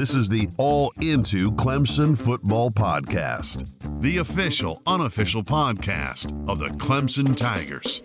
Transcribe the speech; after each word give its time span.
This 0.00 0.14
is 0.14 0.30
the 0.30 0.48
All 0.56 0.94
Into 1.02 1.50
Clemson 1.50 2.16
Football 2.16 2.70
Podcast, 2.70 3.68
the 4.00 4.16
official, 4.16 4.80
unofficial 4.86 5.42
podcast 5.42 6.32
of 6.48 6.58
the 6.58 6.68
Clemson 6.68 7.36
Tigers. 7.36 8.00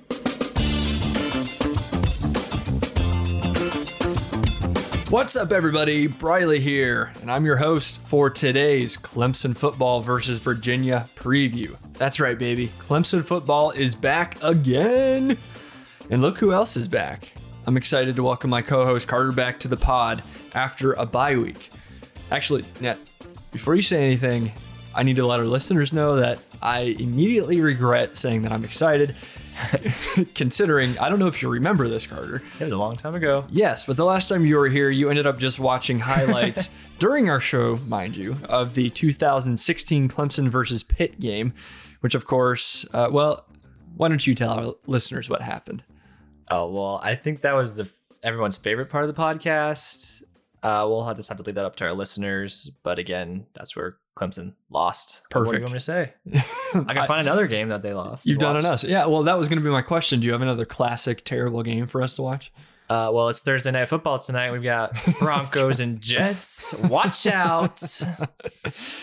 What's 5.10 5.38
up, 5.38 5.54
everybody? 5.54 6.08
Briley 6.08 6.60
here, 6.60 7.14
and 7.22 7.32
I'm 7.32 7.46
your 7.46 7.56
host 7.56 8.02
for 8.02 8.30
today's 8.30 8.98
Clemson 8.98 9.56
football 9.56 10.02
versus 10.02 10.40
Virginia 10.40 11.08
preview. 11.16 11.78
That's 11.94 12.20
right, 12.20 12.38
baby. 12.38 12.74
Clemson 12.78 13.24
football 13.24 13.72
is 13.72 13.96
back 13.96 14.38
again. 14.44 15.38
And 16.10 16.22
look 16.22 16.40
who 16.40 16.52
else 16.52 16.76
is 16.76 16.90
back. 16.90 17.32
I'm 17.66 17.78
excited 17.78 18.18
to 18.18 18.24
welcome 18.24 18.50
my 18.50 18.62
co 18.62 18.86
host 18.86 19.08
Carter 19.08 19.32
back 19.32 19.62
to 19.62 19.70
the 19.70 19.78
pod 19.78 20.22
after 20.54 20.92
a 20.92 21.06
bye 21.06 21.38
week. 21.38 21.72
Actually, 22.32 22.66
Net, 22.82 22.98
before 23.52 23.76
you 23.76 23.82
say 23.82 24.04
anything, 24.04 24.52
I 24.94 25.04
need 25.04 25.18
to 25.18 25.26
let 25.26 25.40
our 25.40 25.46
listeners 25.46 25.94
know 25.94 26.16
that 26.18 26.40
I 26.62 26.96
immediately 27.00 27.62
regret 27.62 28.18
saying 28.18 28.42
that 28.44 28.52
I'm 28.52 28.64
excited. 28.64 29.16
Considering, 30.36 30.98
I 31.00 31.08
don't 31.08 31.20
know 31.20 31.28
if 31.28 31.42
you 31.42 31.50
remember 31.50 31.88
this, 31.88 32.08
Carter. 32.08 32.42
It 32.60 32.64
was 32.66 32.74
a 32.74 32.78
long 32.78 32.96
time 32.96 33.16
ago. 33.16 33.46
Yes, 33.50 33.86
but 33.86 33.98
the 33.98 34.06
last 34.06 34.28
time 34.28 34.46
you 34.46 34.58
were 34.58 34.68
here, 34.68 34.90
you 34.90 35.10
ended 35.10 35.26
up 35.28 35.38
just 35.38 35.60
watching 35.60 36.00
highlights 36.00 36.70
during 37.00 37.30
our 37.30 37.40
show, 37.40 37.78
mind 37.86 38.18
you, 38.18 38.36
of 38.50 38.74
the 38.74 38.90
2016 38.90 40.10
Clemson 40.10 40.50
versus 40.50 40.84
Pitt 40.84 41.20
game, 41.20 41.54
which, 42.02 42.16
of 42.16 42.26
course, 42.26 42.86
uh, 42.94 43.08
well, 43.12 43.46
why 43.96 44.10
don't 44.10 44.26
you 44.26 44.36
tell 44.36 44.52
our 44.52 44.76
listeners 44.88 45.30
what 45.30 45.42
happened? 45.42 45.84
Oh 46.50 46.70
well, 46.70 47.00
I 47.04 47.16
think 47.16 47.42
that 47.42 47.56
was 47.56 47.76
the 47.76 47.90
everyone's 48.22 48.58
favorite 48.58 48.90
part 48.90 49.08
of 49.10 49.16
the 49.16 49.20
podcast. 49.20 50.24
Uh, 50.66 50.84
we'll 50.88 51.04
have 51.04 51.16
to 51.16 51.22
have 51.28 51.38
to 51.38 51.44
leave 51.44 51.54
that 51.56 51.66
up 51.66 51.76
to 51.76 51.84
our 51.86 51.94
listeners. 51.94 52.72
But 52.82 52.98
again, 52.98 53.46
that's 53.54 53.76
where 53.76 53.98
Clemson 54.18 54.54
lost. 54.72 55.22
Perfect. 55.30 55.64
What 55.64 55.72
do 55.72 55.76
you 55.76 55.80
Perfect. 55.82 56.26
want 56.26 56.34
me 56.34 56.34
to 56.34 56.42
say? 56.42 56.84
I 56.90 56.94
can 56.96 57.06
find 57.08 57.22
another 57.28 57.46
game 57.48 57.70
that 57.70 57.84
they 57.84 57.94
lost. 57.94 58.26
You've 58.26 58.40
done 58.40 58.56
Watch. 58.56 58.66
on 58.66 58.72
us. 58.74 58.84
Yeah, 58.84 59.06
well, 59.06 59.22
that 59.24 59.38
was 59.38 59.48
going 59.48 59.60
to 59.60 59.64
be 59.64 59.70
my 59.70 59.84
question. 59.84 60.20
Do 60.22 60.26
you 60.26 60.34
have 60.34 60.42
another 60.42 60.66
classic, 60.66 61.24
terrible 61.24 61.62
game 61.62 61.86
for 61.86 62.02
us 62.02 62.16
to 62.16 62.24
watch? 62.24 62.52
Uh, 62.90 63.10
well, 63.14 63.30
it's 63.30 63.42
Thursday 63.42 63.72
night 63.72 63.88
football 63.88 64.18
tonight. 64.20 64.52
We've 64.52 64.64
got 64.64 64.98
Broncos 65.20 65.80
and 65.80 66.00
Jets. 66.02 66.74
Watch 66.76 67.28
out. 67.28 67.82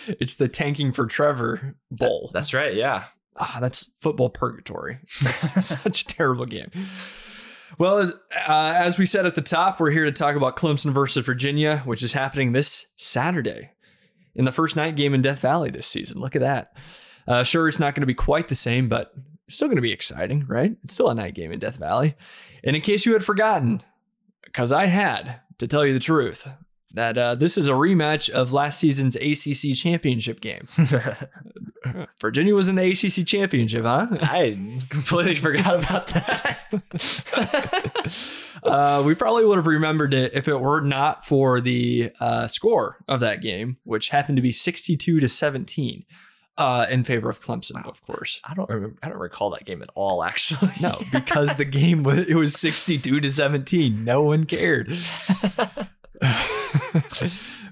It's 0.07 0.35
the 0.37 0.49
Tanking 0.49 0.93
for 0.93 1.07
Trevor 1.07 1.77
Bowl. 1.91 2.31
That's 2.35 2.53
right. 2.53 2.75
Yeah. 2.75 3.05
ah, 3.37 3.59
that's 3.61 3.93
football 4.01 4.31
purgatory. 4.31 4.99
That's 5.23 5.67
such 5.67 6.03
a 6.03 6.07
terrible 6.07 6.47
game. 6.47 6.71
Well, 7.78 7.98
as, 7.98 8.12
uh, 8.47 8.75
as 8.77 8.98
we 8.98 9.06
said 9.06 9.27
at 9.27 9.34
the 9.34 9.42
top, 9.42 9.81
we're 9.81 9.91
here 9.91 10.05
to 10.05 10.12
talk 10.12 10.37
about 10.37 10.56
Clemson 10.56 10.92
versus 10.92 11.25
Virginia, 11.25 11.79
which 11.84 12.03
is 12.03 12.12
happening 12.12 12.53
this 12.53 12.87
Saturday 12.97 13.70
in 14.34 14.45
the 14.45 14.53
first 14.53 14.77
night 14.77 14.97
game 14.97 15.14
in 15.14 15.23
Death 15.23 15.41
Valley 15.41 15.70
this 15.70 15.87
season. 15.87 16.20
Look 16.20 16.37
at 16.37 16.42
that. 16.42 16.77
Uh, 17.27 17.42
sure, 17.42 17.69
it's 17.69 17.79
not 17.79 17.95
going 17.95 18.03
to 18.03 18.06
be 18.06 18.14
quite 18.14 18.48
the 18.48 18.55
same, 18.55 18.89
but 18.89 19.12
it's 19.47 19.56
still 19.56 19.69
going 19.69 19.77
to 19.77 19.83
be 19.83 19.92
exciting, 19.92 20.47
right? 20.47 20.77
It's 20.84 20.95
still 20.95 21.09
a 21.09 21.14
night 21.14 21.34
game 21.34 21.53
in 21.53 21.59
Death 21.59 21.77
Valley. 21.77 22.14
And 22.64 22.77
in 22.77 22.83
case 22.83 23.06
you 23.06 23.12
had 23.12 23.25
forgotten, 23.25 23.83
because 24.45 24.73
I 24.73 24.86
had 24.86 25.41
to 25.59 25.67
tell 25.67 25.86
you 25.86 25.92
the 25.92 25.98
truth, 26.01 26.48
that 26.95 27.17
uh, 27.17 27.34
this 27.34 27.57
is 27.57 27.69
a 27.69 27.73
rematch 27.73 28.29
of 28.31 28.53
last 28.53 28.79
season's 28.79 29.17
ACC 29.17 29.75
championship 29.75 30.41
game. 30.41 30.69
Virginia 32.21 32.55
was 32.55 32.69
in 32.69 32.77
the 32.77 32.91
ACC 32.91 33.27
championship, 33.27 33.85
huh? 33.85 34.07
I 34.23 34.59
completely 34.89 35.37
forgot 35.37 35.83
about 35.83 36.07
that. 36.09 36.65
uh, 38.63 39.03
we 39.05 39.15
probably 39.15 39.45
would 39.45 39.57
have 39.57 39.67
remembered 39.67 40.15
it 40.15 40.33
if 40.35 40.49
it 40.49 40.61
were 40.61 40.81
not 40.81 41.27
for 41.27 41.61
the 41.61 42.11
uh, 42.21 42.47
score 42.47 42.99
of 43.09 43.21
that 43.21 43.41
game, 43.43 43.79
which 43.85 44.11
happened 44.11 44.37
to 44.37 44.43
be 44.43 44.53
62 44.53 45.21
to 45.21 45.29
17 45.29 46.05
uh, 46.59 46.87
in 46.91 47.05
favor 47.05 47.29
of 47.29 47.41
Clemson, 47.41 47.87
of 47.87 48.03
course. 48.03 48.41
I 48.45 48.55
don't 48.55 48.69
remember. 48.69 48.97
I 49.03 49.09
don't 49.09 49.19
recall 49.19 49.51
that 49.51 49.65
game 49.65 49.83
at 49.83 49.89
all. 49.95 50.23
Actually, 50.23 50.73
No, 50.81 51.01
because 51.11 51.57
the 51.57 51.65
game 51.65 52.03
was 52.03 52.19
it 52.21 52.35
was 52.35 52.55
62 52.55 53.21
to 53.21 53.31
17. 53.31 54.05
No 54.05 54.23
one 54.23 54.45
cared. 54.45 54.89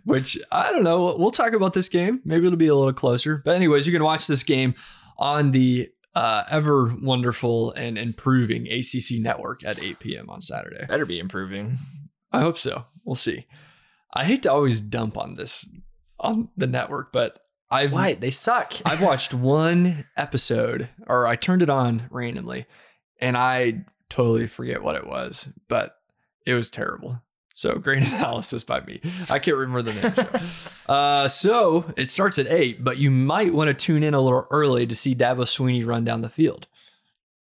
Which 0.05 0.39
I 0.51 0.71
don't 0.71 0.85
know. 0.85 1.15
We'll 1.17 1.31
talk 1.31 1.53
about 1.53 1.75
this 1.75 1.89
game. 1.89 2.21
Maybe 2.25 2.47
it'll 2.47 2.57
be 2.57 2.69
a 2.69 2.75
little 2.75 2.93
closer. 2.93 3.43
But 3.45 3.57
anyways, 3.57 3.87
you 3.87 3.93
can 3.93 4.03
watch 4.03 4.27
this 4.27 4.43
game 4.43 4.75
on 5.19 5.51
the 5.51 5.91
uh, 6.15 6.45
ever 6.49 6.95
wonderful 7.01 7.73
and 7.73 7.97
improving 7.99 8.67
ACC 8.67 9.21
network 9.21 9.65
at 9.65 9.83
8 9.83 9.99
p.m. 10.01 10.31
on 10.31 10.41
Saturday. 10.41 10.87
better 10.87 11.07
be 11.07 11.19
improving. 11.19 11.79
I 12.33 12.41
hope 12.41 12.59
so. 12.59 12.87
We'll 13.05 13.15
see. 13.15 13.47
I 14.13 14.25
hate 14.25 14.43
to 14.43 14.53
always 14.53 14.81
dump 14.81 15.17
on 15.17 15.37
this 15.37 15.69
on 16.19 16.49
the 16.57 16.67
network, 16.67 17.13
but 17.13 17.41
I've 17.71 17.93
Why 17.93 18.15
they 18.15 18.31
suck? 18.31 18.75
I've 18.85 19.03
watched 19.03 19.33
one 19.33 20.07
episode, 20.17 20.89
or 21.07 21.27
I 21.27 21.37
turned 21.37 21.63
it 21.63 21.71
on 21.71 22.09
randomly, 22.11 22.67
and 23.21 23.37
I 23.37 23.85
totally 24.09 24.47
forget 24.49 24.83
what 24.83 24.97
it 24.97 25.07
was, 25.07 25.49
but 25.69 25.97
it 26.47 26.55
was 26.55 26.71
terrible. 26.71 27.23
So 27.61 27.75
great 27.75 28.09
analysis 28.13 28.65
by 28.65 28.81
me. 28.81 29.03
I 29.29 29.39
can't 29.39 29.57
remember 29.57 29.83
the 29.83 30.01
name. 30.01 30.13
So. 30.15 30.93
Uh, 30.93 31.29
so 31.29 31.93
it 31.97 32.11
starts 32.11 32.39
at 32.39 32.47
eight, 32.47 32.83
but 32.83 32.97
you 32.97 33.11
might 33.11 33.53
want 33.53 33.69
to 33.69 33.75
tune 33.75 34.03
in 34.03 34.15
a 34.15 34.21
little 34.21 34.47
early 34.51 34.87
to 34.87 34.95
see 34.95 35.15
Dabo 35.15 35.43
Swinney 35.43 35.87
run 35.87 36.03
down 36.05 36.23
the 36.23 36.31
field. 36.31 36.67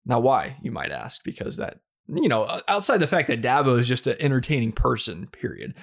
Now, 0.07 0.19
why 0.19 0.57
you 0.61 0.71
might 0.71 0.91
ask? 0.91 1.23
Because 1.23 1.57
that 1.57 1.81
you 2.07 2.27
know, 2.27 2.59
outside 2.67 2.97
the 2.97 3.07
fact 3.07 3.27
that 3.27 3.41
Dabo 3.41 3.77
is 3.77 3.87
just 3.87 4.07
an 4.07 4.15
entertaining 4.19 4.71
person, 4.71 5.27
period. 5.27 5.75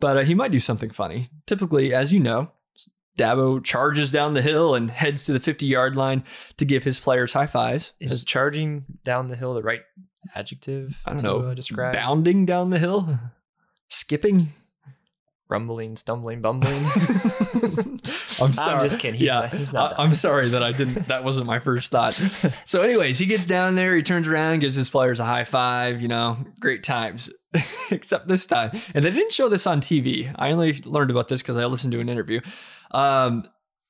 But 0.00 0.16
uh, 0.16 0.20
he 0.20 0.34
might 0.34 0.52
do 0.52 0.60
something 0.60 0.90
funny. 0.90 1.28
Typically, 1.46 1.94
as 1.94 2.12
you 2.12 2.20
know, 2.20 2.52
Dabo 3.18 3.62
charges 3.62 4.10
down 4.10 4.34
the 4.34 4.42
hill 4.42 4.74
and 4.74 4.90
heads 4.90 5.24
to 5.24 5.32
the 5.32 5.40
50 5.40 5.66
yard 5.66 5.96
line 5.96 6.24
to 6.56 6.64
give 6.64 6.84
his 6.84 7.00
players 7.00 7.32
high 7.32 7.46
fives. 7.46 7.92
Is 8.00 8.24
charging 8.24 8.84
down 9.04 9.28
the 9.28 9.36
hill 9.36 9.54
the 9.54 9.62
right 9.62 9.82
adjective? 10.34 11.02
I 11.04 11.10
don't 11.10 11.18
to, 11.18 11.24
know, 11.24 11.38
uh, 11.48 11.54
describe 11.54 11.94
bounding 11.94 12.46
down 12.46 12.70
the 12.70 12.78
hill, 12.78 13.18
skipping. 13.88 14.48
rumbling, 15.48 15.96
stumbling, 15.96 16.40
bumbling. 16.40 16.74
I'm 18.40 18.52
sorry. 18.52 18.74
I'm 18.74 18.80
just 18.80 18.98
kidding. 19.00 19.18
He's 19.18 19.26
yeah, 19.28 19.40
not- 19.40 19.52
he's 19.52 19.72
not 19.72 19.98
I, 19.98 20.04
am 20.04 20.14
sorry 20.14 20.48
that 20.48 20.62
I 20.62 20.72
didn't. 20.72 21.08
That 21.08 21.24
wasn't 21.24 21.46
my 21.46 21.58
first 21.58 21.90
thought. 21.90 22.12
so, 22.64 22.82
anyways, 22.82 23.18
he 23.18 23.26
gets 23.26 23.46
down 23.46 23.74
there. 23.76 23.96
He 23.96 24.02
turns 24.02 24.28
around, 24.28 24.60
gives 24.60 24.74
his 24.74 24.90
players 24.90 25.20
a 25.20 25.24
high 25.24 25.44
five. 25.44 26.02
You 26.02 26.08
know, 26.08 26.38
great 26.60 26.82
times. 26.82 27.30
Except 27.90 28.28
this 28.28 28.46
time, 28.46 28.70
and 28.94 29.02
they 29.02 29.10
didn't 29.10 29.32
show 29.32 29.48
this 29.48 29.66
on 29.66 29.80
TV. 29.80 30.34
I 30.36 30.50
only 30.50 30.74
learned 30.84 31.10
about 31.10 31.28
this 31.28 31.40
because 31.40 31.56
I 31.56 31.64
listened 31.64 31.92
to 31.92 32.00
an 32.00 32.08
interview. 32.10 32.40
Um, 32.90 33.44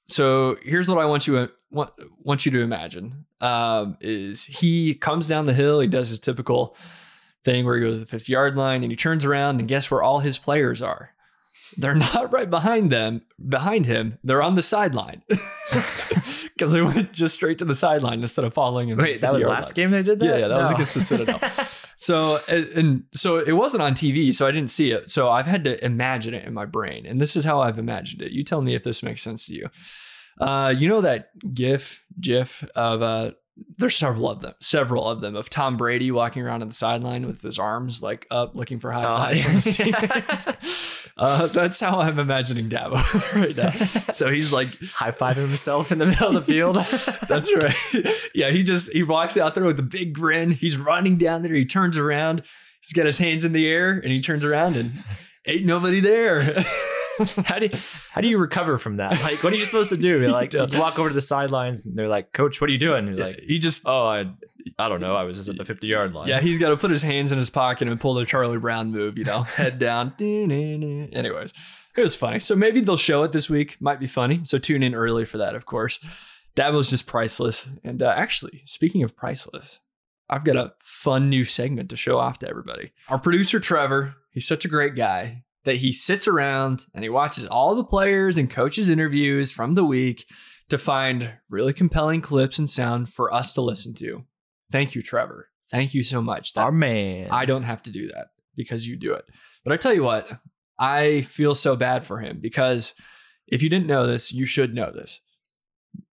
so 0.07 0.57
here's 0.63 0.89
what 0.89 0.99
I 0.99 1.07
want 1.07 1.27
you 1.27 1.49
want, 1.71 1.91
want 2.23 2.47
you 2.47 2.53
to 2.53 2.61
imagine: 2.61 3.27
um, 3.41 3.97
is 4.01 4.45
he 4.45 4.95
comes 4.95 5.27
down 5.27 5.47
the 5.47 5.55
hill, 5.55 5.81
he 5.81 5.89
does 5.89 6.11
his 6.11 6.21
typical 6.21 6.77
thing 7.47 7.65
where 7.65 7.77
he 7.77 7.83
goes 7.83 7.97
to 7.97 8.01
the 8.01 8.07
50 8.07 8.31
yard 8.31 8.57
line, 8.57 8.83
and 8.83 8.93
he 8.93 8.97
turns 8.97 9.25
around, 9.25 9.61
and 9.61 9.69
guess 9.69 9.91
where 9.91 10.03
all 10.03 10.19
his 10.19 10.39
players 10.39 10.83
are? 10.83 11.13
They're 11.79 11.95
not 12.13 12.31
right 12.31 12.51
behind 12.51 12.93
them, 12.93 13.23
behind 13.49 13.87
him. 13.87 14.19
They're 14.23 14.43
on 14.43 14.55
the 14.55 14.63
sideline 14.63 15.23
because 15.29 16.73
they 16.73 16.83
went 16.83 17.13
just 17.13 17.35
straight 17.35 17.59
to 17.59 17.65
the 17.65 17.75
sideline 17.75 18.21
instead 18.21 18.45
of 18.45 18.53
following 18.53 18.91
him. 18.91 18.99
Wait, 18.99 19.23
that 19.23 19.33
was 19.33 19.41
50-yard 19.43 19.57
last 19.57 19.71
line. 19.71 19.85
game 19.85 19.91
they 19.93 20.03
did 20.03 20.19
that? 20.19 20.27
Yeah, 20.27 20.37
yeah, 20.37 20.49
that 20.49 20.59
was 20.59 20.71
against 20.71 20.95
the 20.95 21.01
Citadel. 21.01 21.41
So 21.99 22.41
and, 22.47 22.67
and 22.67 23.05
so 23.13 23.39
it 23.39 23.53
wasn't 23.53 23.83
on 23.83 23.95
TV, 23.95 24.31
so 24.31 24.47
I 24.47 24.51
didn't 24.51 24.69
see 24.69 24.91
it. 24.91 25.11
So 25.11 25.31
I've 25.31 25.47
had 25.47 25.65
to 25.65 25.83
imagine 25.83 26.35
it 26.35 26.45
in 26.45 26.53
my 26.53 26.67
brain, 26.67 27.07
and 27.07 27.19
this 27.19 27.37
is 27.37 27.47
how 27.47 27.63
I've 27.63 27.79
imagined 27.79 28.21
it. 28.21 28.33
You 28.33 28.43
tell 28.43 28.61
me 28.61 28.75
if 28.75 28.85
this 28.85 29.03
makes 29.03 29.23
sense 29.23 29.47
to 29.47 29.55
you. 29.55 29.71
Uh, 30.39 30.75
you 30.77 30.91
know 30.91 31.01
that 31.01 31.31
GIF, 31.55 32.05
GIF 32.21 32.69
of 32.75 33.01
uh, 33.01 33.31
there's 33.79 33.97
several 33.97 34.29
of 34.31 34.41
them, 34.41 34.55
several 34.61 35.09
of 35.09 35.21
them 35.21 35.35
of 35.37 35.49
Tom 35.49 35.77
Brady 35.77 36.11
walking 36.11 36.43
around 36.43 36.63
on 36.63 36.69
the 36.69 36.75
sideline 36.75 37.27
with 37.27 37.41
his 37.43 37.59
arms 37.59 38.03
like 38.03 38.27
up, 38.31 38.55
looking 38.55 38.79
for 38.79 38.93
high 38.93 39.05
Oh, 39.05 39.17
five. 39.17 39.43
from 39.43 39.53
his 39.55 40.49
uh, 41.19 41.47
that's 41.47 41.81
how 41.81 42.01
I'm 42.01 42.19
imagining 42.19 42.69
Dabo 42.69 43.35
right 43.35 43.57
now. 43.57 43.71
So 44.13 44.31
he's 44.31 44.53
like 44.53 44.69
high 44.93 45.11
fiving 45.11 45.47
himself 45.49 45.91
in 45.91 45.99
the 45.99 46.07
middle 46.07 46.29
of 46.29 46.35
the 46.35 46.43
field. 46.53 46.77
that's 47.29 47.51
right. 47.55 47.75
Yeah, 48.35 48.51
he 48.51 48.63
just 48.63 48.93
he 48.93 49.03
walks 49.03 49.37
out 49.39 49.55
there 49.55 49.65
with 49.65 49.79
a 49.79 49.83
big 49.85 50.13
grin. 50.13 50.51
He's 50.51 50.77
running 50.77 51.17
down 51.17 51.43
there. 51.43 51.55
He 51.55 51.65
turns 51.65 51.97
around. 51.97 52.43
He's 52.83 52.93
got 52.93 53.07
his 53.07 53.19
hands 53.19 53.45
in 53.45 53.53
the 53.53 53.67
air, 53.67 53.93
and 53.93 54.13
he 54.13 54.21
turns 54.21 54.45
around 54.45 54.77
and 54.77 54.93
ain't 55.47 55.65
nobody 55.65 56.01
there. 56.01 56.63
how 57.45 57.59
do 57.59 57.67
you, 57.67 57.79
how 58.11 58.21
do 58.21 58.29
you 58.29 58.39
recover 58.39 58.79
from 58.79 58.97
that? 58.99 59.13
Like, 59.23 59.43
what 59.43 59.53
are 59.53 59.57
you 59.57 59.65
supposed 59.65 59.91
to 59.91 59.97
do? 59.97 60.21
You're 60.21 60.31
like, 60.31 60.53
you 60.55 60.67
walk 60.75 60.99
over 60.99 61.09
to 61.09 61.15
the 61.15 61.21
sidelines, 61.21 61.85
and 61.87 61.97
they're 61.97 62.09
like, 62.09 62.33
"Coach, 62.33 62.61
what 62.61 62.69
are 62.69 62.73
you 62.73 62.79
doing?" 62.79 63.09
You're 63.09 63.17
like, 63.17 63.41
he 63.41 63.59
just 63.59 63.85
"Oh, 63.87 64.07
I, 64.07 64.31
I 64.79 64.89
don't 64.89 65.01
know. 65.01 65.17
I 65.17 65.25
was 65.25 65.39
just 65.39 65.49
at 65.49 65.57
the 65.57 65.65
50 65.65 65.87
yard 65.87 66.13
line." 66.13 66.29
yeah, 66.29 66.41
he's 66.41 66.59
got 66.59 66.71
to 66.71 66.77
put 66.77 66.91
his 66.91 67.03
hands 67.03 67.33
in 67.33 67.39
his 67.39 67.51
pocket 67.51 67.89
and 67.89 68.01
pull 68.01 68.15
the 68.15 68.27
Charlie 68.27 68.59
Brown 68.59 68.91
move. 68.91 69.19
You 69.19 69.25
know, 69.25 69.43
head 69.43 69.79
down. 69.79 70.15
Anyways, 70.21 71.55
it 71.97 72.03
was 72.03 72.15
funny. 72.15 72.41
So 72.41 72.55
maybe 72.55 72.81
they'll 72.81 72.97
show 72.97 73.23
it 73.23 73.33
this 73.33 73.49
week. 73.49 73.77
Might 73.81 74.01
be 74.01 74.07
funny. 74.07 74.41
So 74.45 74.59
tune 74.59 74.83
in 74.83 74.95
early 74.95 75.25
for 75.25 75.39
that, 75.39 75.55
of 75.55 75.67
course. 75.67 75.99
That 76.57 76.73
was 76.73 76.89
just 76.89 77.07
priceless. 77.07 77.69
And 77.85 78.03
uh, 78.03 78.15
actually, 78.17 78.63
speaking 78.65 79.03
of 79.03 79.15
priceless, 79.15 79.81
I've 80.29 80.45
got 80.45 80.57
a 80.57 80.73
fun 80.81 81.29
new 81.29 81.45
segment 81.45 81.91
to 81.91 81.97
show 81.97 82.19
off 82.19 82.39
to 82.41 82.49
everybody. 82.49 82.93
Our 83.09 83.19
producer 83.19 83.61
Trevor, 83.61 84.15
he's 84.33 84.49
such 84.49 84.65
a 84.65 84.69
great 84.69 84.95
guy 84.97 85.45
that 85.67 85.77
he 85.77 85.93
sits 85.93 86.27
around 86.27 86.87
and 86.95 87.03
he 87.05 87.11
watches 87.11 87.45
all 87.45 87.75
the 87.75 87.85
players 87.85 88.39
and 88.39 88.49
coaches 88.49 88.89
interviews 88.89 89.53
from 89.53 89.75
the 89.75 89.85
week 89.85 90.25
to 90.71 90.79
find 90.79 91.35
really 91.51 91.73
compelling 91.73 92.21
clips 92.21 92.59
and 92.59 92.71
sound 92.71 93.09
for 93.13 93.33
us 93.35 93.53
to 93.55 93.61
listen 93.61 93.93
to. 93.95 94.25
Thank 94.73 94.95
you, 94.95 95.03
Trevor. 95.03 95.49
Thank 95.71 95.93
you 95.93 96.03
so 96.03 96.23
much. 96.23 96.55
That- 96.55 96.63
Our 96.63 96.73
man. 96.73 97.29
I 97.31 97.45
don't 97.45 97.65
have 97.65 97.83
to 97.83 97.91
do 97.91 98.09
that 98.09 98.29
because 98.57 98.89
you 98.89 98.97
do 98.97 99.13
it. 99.13 99.25
But 99.65 99.73
I 99.73 99.77
tell 99.77 99.93
you 99.93 100.05
what, 100.05 100.29
I 100.79 101.23
feel 101.23 101.55
so 101.55 101.77
bad 101.77 102.05
for 102.05 102.21
him 102.21 102.39
because 102.41 102.95
if 103.49 103.63
you 103.63 103.69
didn't 103.69 103.87
know 103.87 104.07
this, 104.07 104.33
you 104.33 104.47
should 104.47 104.75
know 104.75 104.91
this. 104.93 105.21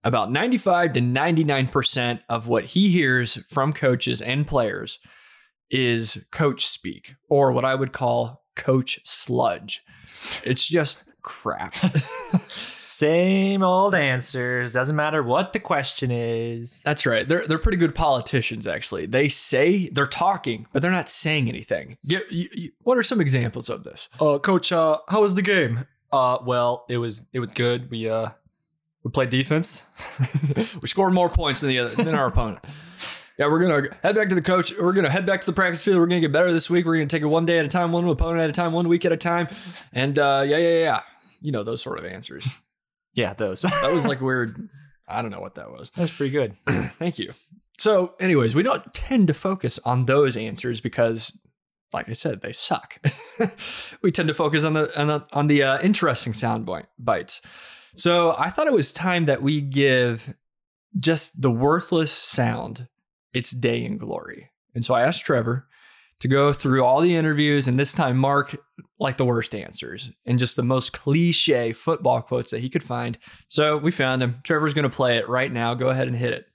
About 0.04 0.32
95 0.32 0.94
to 0.94 1.00
99% 1.00 2.22
of 2.30 2.48
what 2.48 2.66
he 2.66 2.90
hears 2.90 3.36
from 3.50 3.74
coaches 3.74 4.22
and 4.22 4.48
players 4.48 5.00
is 5.70 6.26
coach 6.32 6.66
speak 6.66 7.14
or 7.30 7.52
what 7.52 7.66
I 7.66 7.76
would 7.76 7.94
call 7.94 8.43
coach 8.56 9.00
sludge. 9.04 9.84
It's 10.44 10.68
just 10.68 11.04
crap. 11.24 11.74
Same 12.48 13.64
old 13.64 13.96
answers. 13.96 14.70
Doesn't 14.70 14.96
matter 14.96 15.24
what 15.24 15.54
the 15.54 15.60
question 15.60 16.12
is. 16.12 16.84
That's 16.84 17.06
right. 17.06 17.28
They're 17.28 17.48
they're 17.48 17.58
pretty 17.58 17.78
good 17.78 17.96
politicians 17.96 18.68
actually. 18.68 19.08
They 19.08 19.30
say 19.30 19.90
they're 19.90 20.06
talking, 20.06 20.68
but 20.72 20.82
they're 20.82 20.92
not 20.92 21.10
saying 21.10 21.50
anything. 21.50 21.98
Get, 22.06 22.32
you, 22.32 22.50
you, 22.54 22.72
what 22.84 22.98
are 22.98 23.04
some 23.04 23.22
examples 23.22 23.70
of 23.70 23.84
this? 23.84 24.10
Uh, 24.20 24.38
coach, 24.38 24.72
uh, 24.72 25.00
how 25.08 25.22
was 25.22 25.36
the 25.36 25.42
game? 25.42 25.88
Uh, 26.12 26.38
well, 26.46 26.86
it 26.90 26.98
was 26.98 27.26
it 27.34 27.40
was 27.40 27.52
good. 27.52 27.90
We 27.90 28.08
uh, 28.10 28.30
we 29.04 29.12
played 29.12 29.30
defense. 29.30 29.86
we 30.82 30.88
scored 30.88 31.14
more 31.14 31.30
points 31.30 31.62
than 31.62 31.70
the 31.70 31.80
other 31.80 32.04
than 32.04 32.16
our 32.16 32.28
opponent. 32.28 32.64
Yeah, 33.38 33.48
we're 33.48 33.60
gonna 33.60 33.96
head 34.04 34.16
back 34.16 34.30
to 34.30 34.36
the 34.36 34.42
coach. 34.42 34.74
We're 34.78 34.94
gonna 34.94 35.10
head 35.10 35.26
back 35.26 35.42
to 35.42 35.46
the 35.48 35.54
practice 35.54 35.84
field. 35.84 35.98
We're 36.00 36.06
gonna 36.06 36.22
get 36.22 36.32
better 36.32 36.54
this 36.54 36.70
week. 36.70 36.86
We're 36.86 36.96
gonna 36.96 37.08
take 37.08 37.24
it 37.24 37.28
one 37.28 37.46
day 37.46 37.58
at 37.58 37.66
a 37.66 37.70
time, 37.70 37.92
one 37.92 38.08
opponent 38.08 38.42
at 38.42 38.50
a 38.50 38.54
time, 38.54 38.74
one 38.74 38.88
week 38.88 39.06
at 39.06 39.12
a 39.12 39.18
time. 39.18 39.48
And 39.92 40.20
uh, 40.20 40.44
yeah, 40.46 40.58
yeah, 40.58 40.80
yeah. 40.80 41.02
You 41.42 41.52
know 41.52 41.64
those 41.64 41.82
sort 41.82 41.98
of 41.98 42.06
answers. 42.06 42.48
Yeah, 43.16 43.34
those. 43.34 43.62
That 43.82 43.92
was 43.92 44.06
like 44.06 44.22
weird. 44.22 44.70
I 45.08 45.22
don't 45.22 45.32
know 45.32 45.42
what 45.42 45.56
that 45.56 45.72
was. 45.72 45.90
that 45.92 46.02
was 46.02 46.12
pretty 46.12 46.32
good. 46.32 46.56
Thank 46.68 47.20
you. 47.20 47.34
So, 47.80 48.14
anyways, 48.20 48.56
we 48.56 48.64
don't 48.64 48.94
tend 48.94 49.28
to 49.28 49.34
focus 49.34 49.80
on 49.84 50.06
those 50.06 50.38
answers 50.38 50.80
because, 50.80 51.38
like 51.92 52.08
I 52.08 52.14
said, 52.14 52.42
they 52.42 52.54
suck. 52.54 53.00
we 54.02 54.12
tend 54.12 54.28
to 54.28 54.34
focus 54.34 54.64
on 54.64 54.74
the 54.74 55.00
on 55.00 55.08
the, 55.08 55.26
on 55.34 55.48
the 55.48 55.64
uh, 55.64 55.82
interesting 55.82 56.34
sound 56.34 56.66
bite- 56.66 56.88
bites. 57.00 57.42
So, 57.96 58.36
I 58.38 58.50
thought 58.50 58.68
it 58.68 58.74
was 58.74 58.94
time 58.94 59.26
that 59.26 59.42
we 59.42 59.60
give 59.60 60.36
just 60.96 61.42
the 61.42 61.52
worthless 61.52 62.12
sound 62.12 62.88
its 63.34 63.52
day 63.52 63.84
in 63.84 63.98
glory. 63.98 64.52
And 64.76 64.86
so 64.86 64.94
I 64.94 65.04
asked 65.04 65.26
Trevor 65.26 65.68
to 66.20 66.28
go 66.28 66.54
through 66.54 66.84
all 66.84 67.02
the 67.02 67.16
interviews 67.16 67.68
and 67.68 67.78
this 67.80 67.92
time 67.92 68.18
mark 68.18 68.56
like 69.00 69.18
the 69.18 69.26
worst 69.26 69.54
answers 69.54 70.12
and 70.26 70.40
just 70.40 70.56
the 70.56 70.64
most 70.64 70.94
cliche 70.94 71.74
football 71.74 72.22
quotes 72.22 72.52
that 72.52 72.62
he 72.62 72.70
could 72.70 72.84
find. 72.84 73.18
So 73.48 73.78
we 73.78 73.92
found 73.92 74.24
him. 74.24 74.40
Trevor's 74.44 74.74
going 74.74 74.84
to 74.84 74.96
play 74.96 75.18
it 75.18 75.28
right 75.28 75.52
now. 75.52 75.74
Go 75.74 75.90
ahead 75.90 76.08
and 76.08 76.16
hit 76.16 76.34
it. 76.34 76.48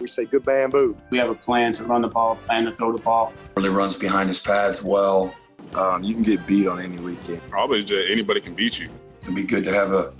We 0.00 0.08
say 0.08 0.24
good 0.24 0.44
bamboo. 0.44 0.96
We 1.10 1.18
have 1.18 1.30
a 1.30 1.34
plan 1.34 1.72
to 1.74 1.84
run 1.84 2.02
the 2.02 2.08
ball, 2.08 2.36
plan 2.36 2.64
to 2.66 2.72
throw 2.72 2.94
the 2.94 3.02
ball. 3.02 3.32
really 3.56 3.70
runs 3.70 3.96
behind 3.96 4.28
his 4.28 4.40
pads 4.40 4.82
well. 4.82 5.34
Um, 5.74 6.02
you 6.02 6.14
can 6.14 6.22
get 6.22 6.46
beat 6.46 6.68
on 6.68 6.80
any 6.80 6.96
weekend. 6.98 7.42
Probably 7.48 7.82
just 7.82 8.10
anybody 8.10 8.40
can 8.40 8.54
beat 8.54 8.78
you. 8.78 8.88
It'd 9.22 9.34
be 9.34 9.42
good 9.42 9.64
to 9.64 9.72
have 9.72 9.92
a 9.92 10.12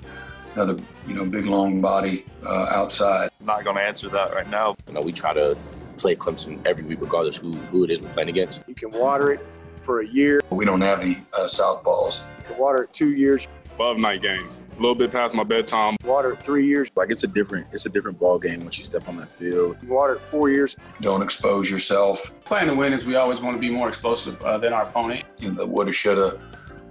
another 0.56 0.82
you 1.06 1.14
know 1.14 1.24
big 1.24 1.46
long 1.46 1.80
body 1.80 2.24
uh, 2.44 2.66
outside. 2.70 3.30
I'm 3.40 3.46
not 3.46 3.64
going 3.64 3.76
to 3.76 3.82
answer 3.82 4.08
that 4.08 4.34
right 4.34 4.48
now. 4.48 4.76
You 4.88 4.94
know, 4.94 5.00
we 5.00 5.12
try 5.12 5.32
to 5.34 5.56
play 5.98 6.16
Clemson 6.16 6.64
every 6.66 6.84
week, 6.84 7.00
regardless 7.00 7.36
who, 7.36 7.52
who 7.52 7.84
it 7.84 7.90
is 7.90 8.02
we're 8.02 8.12
playing 8.12 8.30
against. 8.30 8.62
You 8.66 8.74
can 8.74 8.90
water 8.90 9.32
it 9.32 9.40
for 9.80 10.00
a 10.00 10.06
year. 10.06 10.40
We 10.50 10.64
don't 10.64 10.80
have 10.80 11.00
any 11.00 11.18
uh, 11.32 11.44
southpaws. 11.44 12.26
You 12.38 12.44
can 12.48 12.58
water 12.58 12.84
it 12.84 12.92
two 12.92 13.12
years. 13.14 13.46
Above 13.74 13.98
night 13.98 14.22
games. 14.22 14.62
A 14.72 14.76
little 14.76 14.94
bit 14.94 15.12
past 15.12 15.34
my 15.34 15.44
bedtime. 15.44 15.96
Water 16.02 16.32
it 16.32 16.42
three 16.42 16.66
years. 16.66 16.90
Like 16.96 17.10
it's 17.10 17.24
a 17.24 17.26
different, 17.26 17.66
it's 17.72 17.84
a 17.84 17.90
different 17.90 18.18
ball 18.18 18.38
game 18.38 18.60
once 18.60 18.78
you 18.78 18.84
step 18.86 19.06
on 19.06 19.18
that 19.18 19.28
field. 19.28 19.76
You 19.82 19.88
water 19.88 20.14
it 20.14 20.20
four 20.20 20.48
years. 20.48 20.76
Don't 21.02 21.20
expose 21.20 21.70
yourself. 21.70 22.32
Plan 22.44 22.68
to 22.68 22.74
win 22.74 22.94
is 22.94 23.04
we 23.04 23.16
always 23.16 23.42
want 23.42 23.54
to 23.54 23.60
be 23.60 23.68
more 23.68 23.88
explosive 23.88 24.40
uh, 24.40 24.56
than 24.56 24.72
our 24.72 24.86
opponent. 24.86 25.24
You 25.36 25.48
know, 25.48 25.54
the 25.56 25.66
woulda, 25.66 25.92
shoulda, 25.92 26.40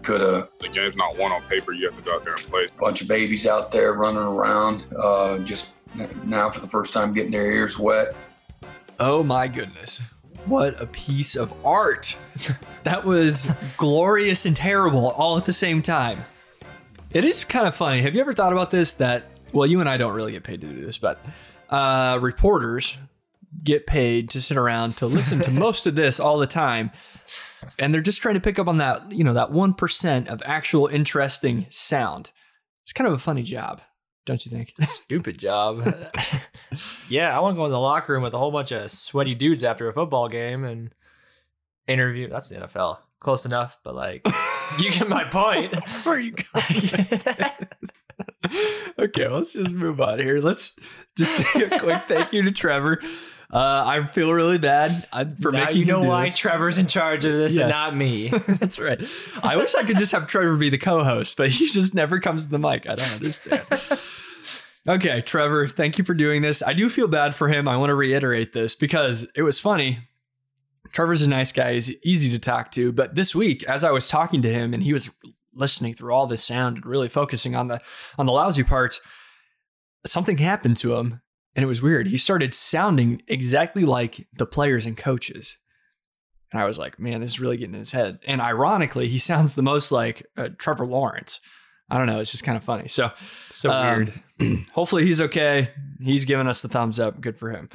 coulda. 0.05 0.47
The 0.59 0.69
game's 0.69 0.95
not 0.95 1.17
won 1.17 1.31
on 1.31 1.41
paper. 1.43 1.73
You 1.73 1.87
have 1.87 1.97
to 1.97 2.03
go 2.03 2.15
out 2.15 2.23
there 2.23 2.35
and 2.35 2.43
play. 2.43 2.65
A 2.65 2.81
bunch 2.81 3.01
of 3.01 3.07
babies 3.07 3.47
out 3.47 3.71
there 3.71 3.93
running 3.93 4.21
around, 4.21 4.85
uh, 4.95 5.39
just 5.39 5.75
now 6.23 6.49
for 6.49 6.59
the 6.59 6.67
first 6.67 6.93
time 6.93 7.13
getting 7.13 7.31
their 7.31 7.51
ears 7.51 7.77
wet. 7.79 8.15
Oh 8.99 9.23
my 9.23 9.47
goodness. 9.47 10.01
What 10.45 10.79
a 10.79 10.85
piece 10.85 11.35
of 11.35 11.53
art. 11.65 12.17
that 12.83 13.03
was 13.03 13.51
glorious 13.77 14.45
and 14.45 14.55
terrible 14.55 15.09
all 15.09 15.37
at 15.37 15.45
the 15.45 15.53
same 15.53 15.81
time. 15.81 16.23
It 17.11 17.23
is 17.23 17.43
kind 17.45 17.67
of 17.67 17.75
funny. 17.75 18.01
Have 18.01 18.13
you 18.13 18.21
ever 18.21 18.33
thought 18.33 18.51
about 18.51 18.71
this? 18.71 18.95
That, 18.95 19.25
well, 19.53 19.65
you 19.65 19.79
and 19.79 19.89
I 19.89 19.97
don't 19.97 20.13
really 20.13 20.33
get 20.33 20.43
paid 20.43 20.61
to 20.61 20.67
do 20.67 20.85
this, 20.85 20.97
but 20.97 21.23
uh, 21.69 22.19
reporters 22.21 22.97
get 23.63 23.87
paid 23.87 24.29
to 24.31 24.41
sit 24.41 24.57
around 24.57 24.97
to 24.97 25.07
listen 25.07 25.39
to 25.41 25.51
most 25.65 25.87
of 25.87 25.95
this 25.95 26.19
all 26.19 26.37
the 26.37 26.47
time. 26.47 26.91
And 27.79 27.93
they're 27.93 28.01
just 28.01 28.21
trying 28.21 28.35
to 28.35 28.41
pick 28.41 28.59
up 28.59 28.67
on 28.67 28.77
that, 28.77 29.11
you 29.11 29.23
know, 29.23 29.33
that 29.33 29.51
1% 29.51 30.27
of 30.27 30.41
actual 30.45 30.87
interesting 30.87 31.65
sound. 31.69 32.31
It's 32.83 32.93
kind 32.93 33.07
of 33.07 33.13
a 33.13 33.19
funny 33.19 33.43
job, 33.43 33.81
don't 34.25 34.45
you 34.45 34.51
think? 34.51 34.69
It's 34.69 34.79
a 34.79 34.85
stupid 34.85 35.37
job. 35.39 35.95
yeah, 37.09 37.35
I 37.35 37.39
want 37.39 37.55
to 37.55 37.57
go 37.57 37.65
in 37.65 37.71
the 37.71 37.79
locker 37.79 38.13
room 38.13 38.23
with 38.23 38.33
a 38.33 38.37
whole 38.37 38.51
bunch 38.51 38.71
of 38.71 38.91
sweaty 38.91 39.35
dudes 39.35 39.63
after 39.63 39.87
a 39.87 39.93
football 39.93 40.29
game 40.29 40.63
and 40.63 40.93
interview. 41.87 42.29
That's 42.29 42.49
the 42.49 42.57
NFL. 42.57 42.99
Close 43.19 43.45
enough, 43.45 43.79
but 43.83 43.95
like, 43.95 44.25
you 44.79 44.91
get 44.91 45.09
my 45.09 45.23
point. 45.23 45.73
Where 46.03 46.15
are 46.15 46.19
you 46.19 46.33
going? 46.33 47.69
okay, 48.99 49.27
let's 49.27 49.53
just 49.53 49.71
move 49.71 49.99
on 49.99 50.19
here. 50.19 50.39
Let's 50.39 50.75
just 51.17 51.37
say 51.37 51.63
a 51.63 51.79
quick 51.79 52.03
thank 52.03 52.33
you 52.33 52.43
to 52.43 52.51
Trevor. 52.51 53.01
Uh, 53.51 53.83
I 53.85 54.07
feel 54.07 54.31
really 54.31 54.57
bad 54.57 55.07
uh, 55.13 55.25
for 55.39 55.51
now 55.51 55.65
making 55.65 55.81
you 55.81 55.85
know 55.85 56.01
why 56.01 56.25
this. 56.25 56.37
Trevor's 56.37 56.77
in 56.77 56.87
charge 56.87 57.25
of 57.25 57.31
this 57.31 57.57
and 57.57 57.69
not 57.69 57.95
me. 57.95 58.29
That's 58.47 58.79
right. 58.79 59.01
I 59.43 59.55
wish 59.57 59.75
I 59.75 59.83
could 59.83 59.97
just 59.97 60.11
have 60.11 60.27
Trevor 60.27 60.55
be 60.55 60.69
the 60.69 60.77
co-host, 60.77 61.37
but 61.37 61.49
he 61.49 61.67
just 61.67 61.93
never 61.93 62.19
comes 62.19 62.45
to 62.45 62.51
the 62.51 62.59
mic. 62.59 62.89
I 62.89 62.95
don't 62.95 63.15
understand. 63.15 63.61
okay, 64.87 65.21
Trevor, 65.21 65.67
thank 65.67 65.97
you 65.97 66.03
for 66.03 66.13
doing 66.13 66.41
this. 66.41 66.63
I 66.63 66.73
do 66.73 66.89
feel 66.89 67.07
bad 67.07 67.35
for 67.35 67.47
him. 67.47 67.67
I 67.67 67.77
want 67.77 67.91
to 67.91 67.95
reiterate 67.95 68.53
this 68.53 68.75
because 68.75 69.27
it 69.35 69.43
was 69.43 69.59
funny. 69.59 69.99
Trevor's 70.91 71.21
a 71.21 71.29
nice 71.29 71.51
guy. 71.51 71.73
He's 71.73 71.91
easy 72.03 72.29
to 72.31 72.39
talk 72.39 72.71
to. 72.71 72.91
But 72.91 73.15
this 73.15 73.35
week, 73.35 73.63
as 73.65 73.83
I 73.83 73.91
was 73.91 74.07
talking 74.07 74.41
to 74.41 74.51
him 74.51 74.73
and 74.73 74.81
he 74.81 74.93
was 74.93 75.11
listening 75.53 75.93
through 75.93 76.13
all 76.13 76.27
this 76.27 76.43
sound 76.43 76.77
and 76.77 76.85
really 76.85 77.09
focusing 77.09 77.55
on 77.55 77.67
the 77.67 77.81
on 78.17 78.25
the 78.25 78.31
lousy 78.31 78.63
parts, 78.63 79.01
something 80.05 80.37
happened 80.37 80.77
to 80.77 80.95
him 80.95 81.21
and 81.55 81.63
it 81.63 81.67
was 81.67 81.81
weird. 81.81 82.07
He 82.07 82.17
started 82.17 82.53
sounding 82.53 83.21
exactly 83.27 83.85
like 83.85 84.27
the 84.37 84.45
players 84.45 84.85
and 84.85 84.97
coaches. 84.97 85.57
And 86.51 86.61
I 86.61 86.65
was 86.65 86.77
like, 86.77 86.99
man, 86.99 87.21
this 87.21 87.31
is 87.31 87.39
really 87.39 87.57
getting 87.57 87.73
in 87.73 87.79
his 87.79 87.91
head. 87.91 88.19
And 88.25 88.41
ironically, 88.41 89.07
he 89.07 89.17
sounds 89.17 89.55
the 89.55 89.63
most 89.63 89.91
like 89.91 90.25
uh, 90.37 90.49
Trevor 90.57 90.85
Lawrence. 90.85 91.39
I 91.89 91.97
don't 91.97 92.07
know. 92.07 92.19
It's 92.19 92.31
just 92.31 92.43
kind 92.43 92.57
of 92.57 92.63
funny. 92.63 92.87
So, 92.87 93.11
So 93.47 93.71
um, 93.71 94.11
weird. 94.39 94.59
hopefully 94.73 95.05
he's 95.05 95.21
okay. 95.21 95.67
He's 96.01 96.25
giving 96.25 96.47
us 96.47 96.61
the 96.61 96.67
thumbs 96.67 96.99
up. 96.99 97.21
Good 97.21 97.37
for 97.37 97.51
him. 97.51 97.69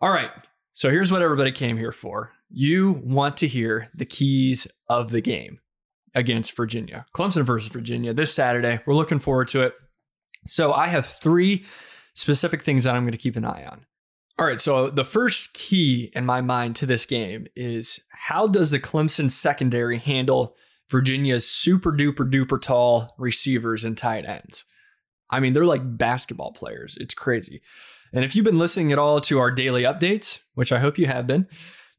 All 0.00 0.10
right. 0.10 0.30
So 0.72 0.90
here's 0.90 1.12
what 1.12 1.22
everybody 1.22 1.52
came 1.52 1.76
here 1.76 1.92
for. 1.92 2.32
You 2.48 3.00
want 3.04 3.36
to 3.38 3.46
hear 3.46 3.88
the 3.94 4.04
keys 4.04 4.66
of 4.88 5.10
the 5.10 5.20
game 5.20 5.60
against 6.14 6.56
Virginia. 6.56 7.06
Clemson 7.14 7.44
versus 7.44 7.70
Virginia 7.70 8.12
this 8.12 8.34
Saturday. 8.34 8.80
We're 8.86 8.94
looking 8.94 9.20
forward 9.20 9.48
to 9.48 9.62
it. 9.62 9.74
So 10.46 10.72
I 10.72 10.88
have 10.88 11.06
three 11.06 11.66
specific 12.20 12.62
things 12.62 12.84
that 12.84 12.94
I'm 12.94 13.02
going 13.02 13.12
to 13.12 13.18
keep 13.18 13.36
an 13.36 13.44
eye 13.44 13.64
on. 13.64 13.86
All 14.38 14.46
right, 14.46 14.60
so 14.60 14.88
the 14.88 15.04
first 15.04 15.52
key 15.52 16.10
in 16.14 16.24
my 16.24 16.40
mind 16.40 16.76
to 16.76 16.86
this 16.86 17.04
game 17.04 17.46
is 17.54 18.04
how 18.10 18.46
does 18.46 18.70
the 18.70 18.80
Clemson 18.80 19.30
secondary 19.30 19.98
handle 19.98 20.56
Virginia's 20.88 21.48
super 21.48 21.92
duper 21.92 22.30
duper 22.30 22.60
tall 22.60 23.14
receivers 23.18 23.84
and 23.84 23.98
tight 23.98 24.24
ends? 24.24 24.64
I 25.28 25.40
mean, 25.40 25.52
they're 25.52 25.66
like 25.66 25.98
basketball 25.98 26.52
players. 26.52 26.96
It's 27.00 27.14
crazy. 27.14 27.60
And 28.12 28.24
if 28.24 28.34
you've 28.34 28.44
been 28.44 28.58
listening 28.58 28.92
at 28.92 28.98
all 28.98 29.20
to 29.22 29.38
our 29.38 29.50
daily 29.50 29.82
updates, 29.82 30.40
which 30.54 30.72
I 30.72 30.80
hope 30.80 30.98
you 30.98 31.06
have 31.06 31.26
been, 31.26 31.46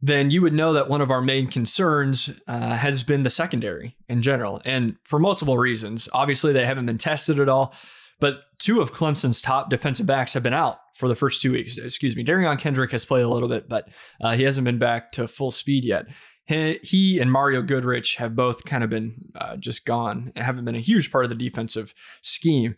then 0.02 0.32
you 0.32 0.42
would 0.42 0.54
know 0.54 0.74
that 0.74 0.90
one 0.90 1.02
of 1.02 1.12
our 1.12 1.22
main 1.22 1.48
concerns 1.48 2.32
uh, 2.48 2.76
has 2.76 3.04
been 3.04 3.24
the 3.24 3.30
secondary 3.30 3.96
in 4.10 4.22
general, 4.22 4.62
and 4.66 4.96
for 5.04 5.20
multiple 5.20 5.58
reasons. 5.58 6.10
Obviously, 6.12 6.52
they 6.52 6.66
haven't 6.66 6.88
been 6.88 6.98
tested 6.98 7.40
at 7.40 7.48
all, 7.48 7.74
but 8.22 8.44
two 8.60 8.80
of 8.80 8.94
Clemson's 8.94 9.42
top 9.42 9.70
defensive 9.70 10.06
backs 10.06 10.34
have 10.36 10.44
been 10.44 10.54
out 10.54 10.78
for 10.96 11.10
the 11.10 11.16
first 11.16 11.42
two 11.42 11.52
weeks. 11.52 11.78
Excuse 11.78 12.16
me. 12.16 12.24
Derion 12.24 12.58
Kendrick 12.58 12.92
has 12.92 13.04
played 13.04 13.24
a 13.24 13.28
little 13.28 13.50
bit, 13.50 13.68
but 13.68 13.90
uh, 14.22 14.36
he 14.36 14.44
hasn't 14.44 14.64
been 14.64 14.78
back 14.78 15.12
to 15.14 15.28
full 15.28 15.52
speed 15.52 15.84
yet. 15.84 16.06
He, 16.46 16.80
he 16.84 17.20
and 17.20 17.32
Mario 17.32 17.64
Goodrich 17.64 18.16
have 18.18 18.36
both 18.36 18.64
kind 18.64 18.84
of 18.84 18.90
been 18.92 19.16
uh, 19.36 19.58
just 19.58 19.86
gone 19.86 20.32
and 20.36 20.46
haven't 20.46 20.64
been 20.64 20.76
a 20.76 20.80
huge 20.80 21.12
part 21.12 21.26
of 21.26 21.30
the 21.30 21.36
defensive 21.36 21.94
scheme. 22.22 22.76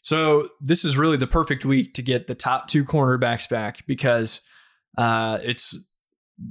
So 0.00 0.48
this 0.60 0.84
is 0.84 0.96
really 0.96 1.18
the 1.18 1.26
perfect 1.26 1.64
week 1.64 1.92
to 1.94 2.02
get 2.02 2.26
the 2.26 2.34
top 2.34 2.68
two 2.68 2.84
cornerbacks 2.84 3.48
back 3.48 3.86
because 3.86 4.40
uh, 4.96 5.38
it's 5.42 5.78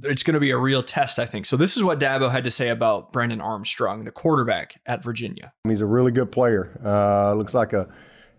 it's 0.02 0.22
going 0.22 0.34
to 0.34 0.40
be 0.40 0.50
a 0.50 0.58
real 0.58 0.82
test, 0.82 1.18
I 1.18 1.26
think. 1.26 1.46
So 1.46 1.56
this 1.56 1.76
is 1.76 1.82
what 1.82 1.98
Dabo 1.98 2.30
had 2.30 2.44
to 2.44 2.50
say 2.50 2.68
about 2.68 3.12
Brennan 3.12 3.40
Armstrong, 3.40 4.04
the 4.04 4.10
quarterback 4.10 4.80
at 4.86 5.02
Virginia. 5.02 5.52
He's 5.66 5.80
a 5.80 5.86
really 5.86 6.12
good 6.12 6.30
player. 6.30 6.80
Uh, 6.84 7.34
looks 7.34 7.54
like 7.54 7.72
a, 7.72 7.88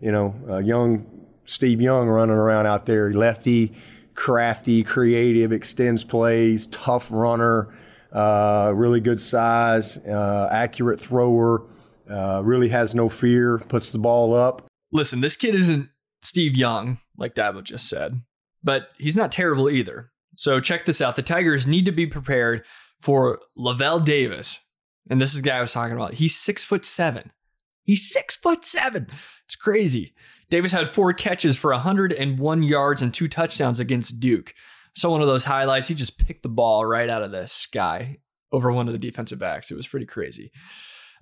you 0.00 0.12
know, 0.12 0.58
young 0.64 1.06
Steve 1.44 1.80
Young 1.80 2.08
running 2.08 2.36
around 2.36 2.66
out 2.66 2.86
there. 2.86 3.12
Lefty, 3.12 3.74
crafty, 4.14 4.82
creative, 4.82 5.52
extends 5.52 6.04
plays, 6.04 6.66
tough 6.66 7.08
runner, 7.10 7.74
uh, 8.12 8.72
really 8.74 9.00
good 9.00 9.20
size, 9.20 9.98
uh, 9.98 10.48
accurate 10.50 11.00
thrower. 11.00 11.62
Uh, 12.08 12.42
really 12.44 12.68
has 12.68 12.94
no 12.94 13.08
fear. 13.08 13.58
Puts 13.58 13.90
the 13.90 13.98
ball 13.98 14.34
up. 14.34 14.66
Listen, 14.92 15.20
this 15.20 15.36
kid 15.36 15.54
isn't 15.54 15.90
Steve 16.22 16.56
Young, 16.56 16.98
like 17.16 17.34
Dabo 17.34 17.62
just 17.62 17.88
said, 17.88 18.22
but 18.62 18.88
he's 18.98 19.16
not 19.16 19.30
terrible 19.30 19.68
either. 19.68 20.10
So 20.36 20.60
check 20.60 20.84
this 20.84 21.00
out. 21.00 21.16
The 21.16 21.22
Tigers 21.22 21.66
need 21.66 21.84
to 21.84 21.92
be 21.92 22.06
prepared 22.06 22.64
for 22.98 23.40
Lavel 23.56 24.00
Davis. 24.04 24.60
And 25.10 25.20
this 25.20 25.34
is 25.34 25.42
the 25.42 25.48
guy 25.48 25.58
I 25.58 25.60
was 25.60 25.72
talking 25.72 25.96
about. 25.96 26.14
He's 26.14 26.36
six 26.36 26.64
foot 26.64 26.84
seven. 26.84 27.30
He's 27.88 28.06
six 28.12 28.36
foot 28.36 28.66
seven. 28.66 29.06
It's 29.46 29.56
crazy. 29.56 30.12
Davis 30.50 30.72
had 30.72 30.90
four 30.90 31.14
catches 31.14 31.58
for 31.58 31.70
101 31.70 32.62
yards 32.62 33.00
and 33.00 33.14
two 33.14 33.28
touchdowns 33.28 33.80
against 33.80 34.20
Duke. 34.20 34.52
So 34.94 35.10
one 35.10 35.22
of 35.22 35.26
those 35.26 35.46
highlights, 35.46 35.88
he 35.88 35.94
just 35.94 36.18
picked 36.18 36.42
the 36.42 36.50
ball 36.50 36.84
right 36.84 37.08
out 37.08 37.22
of 37.22 37.30
the 37.30 37.46
sky 37.46 38.18
over 38.52 38.70
one 38.70 38.88
of 38.88 38.92
the 38.92 38.98
defensive 38.98 39.38
backs. 39.38 39.70
It 39.70 39.76
was 39.76 39.88
pretty 39.88 40.04
crazy. 40.04 40.52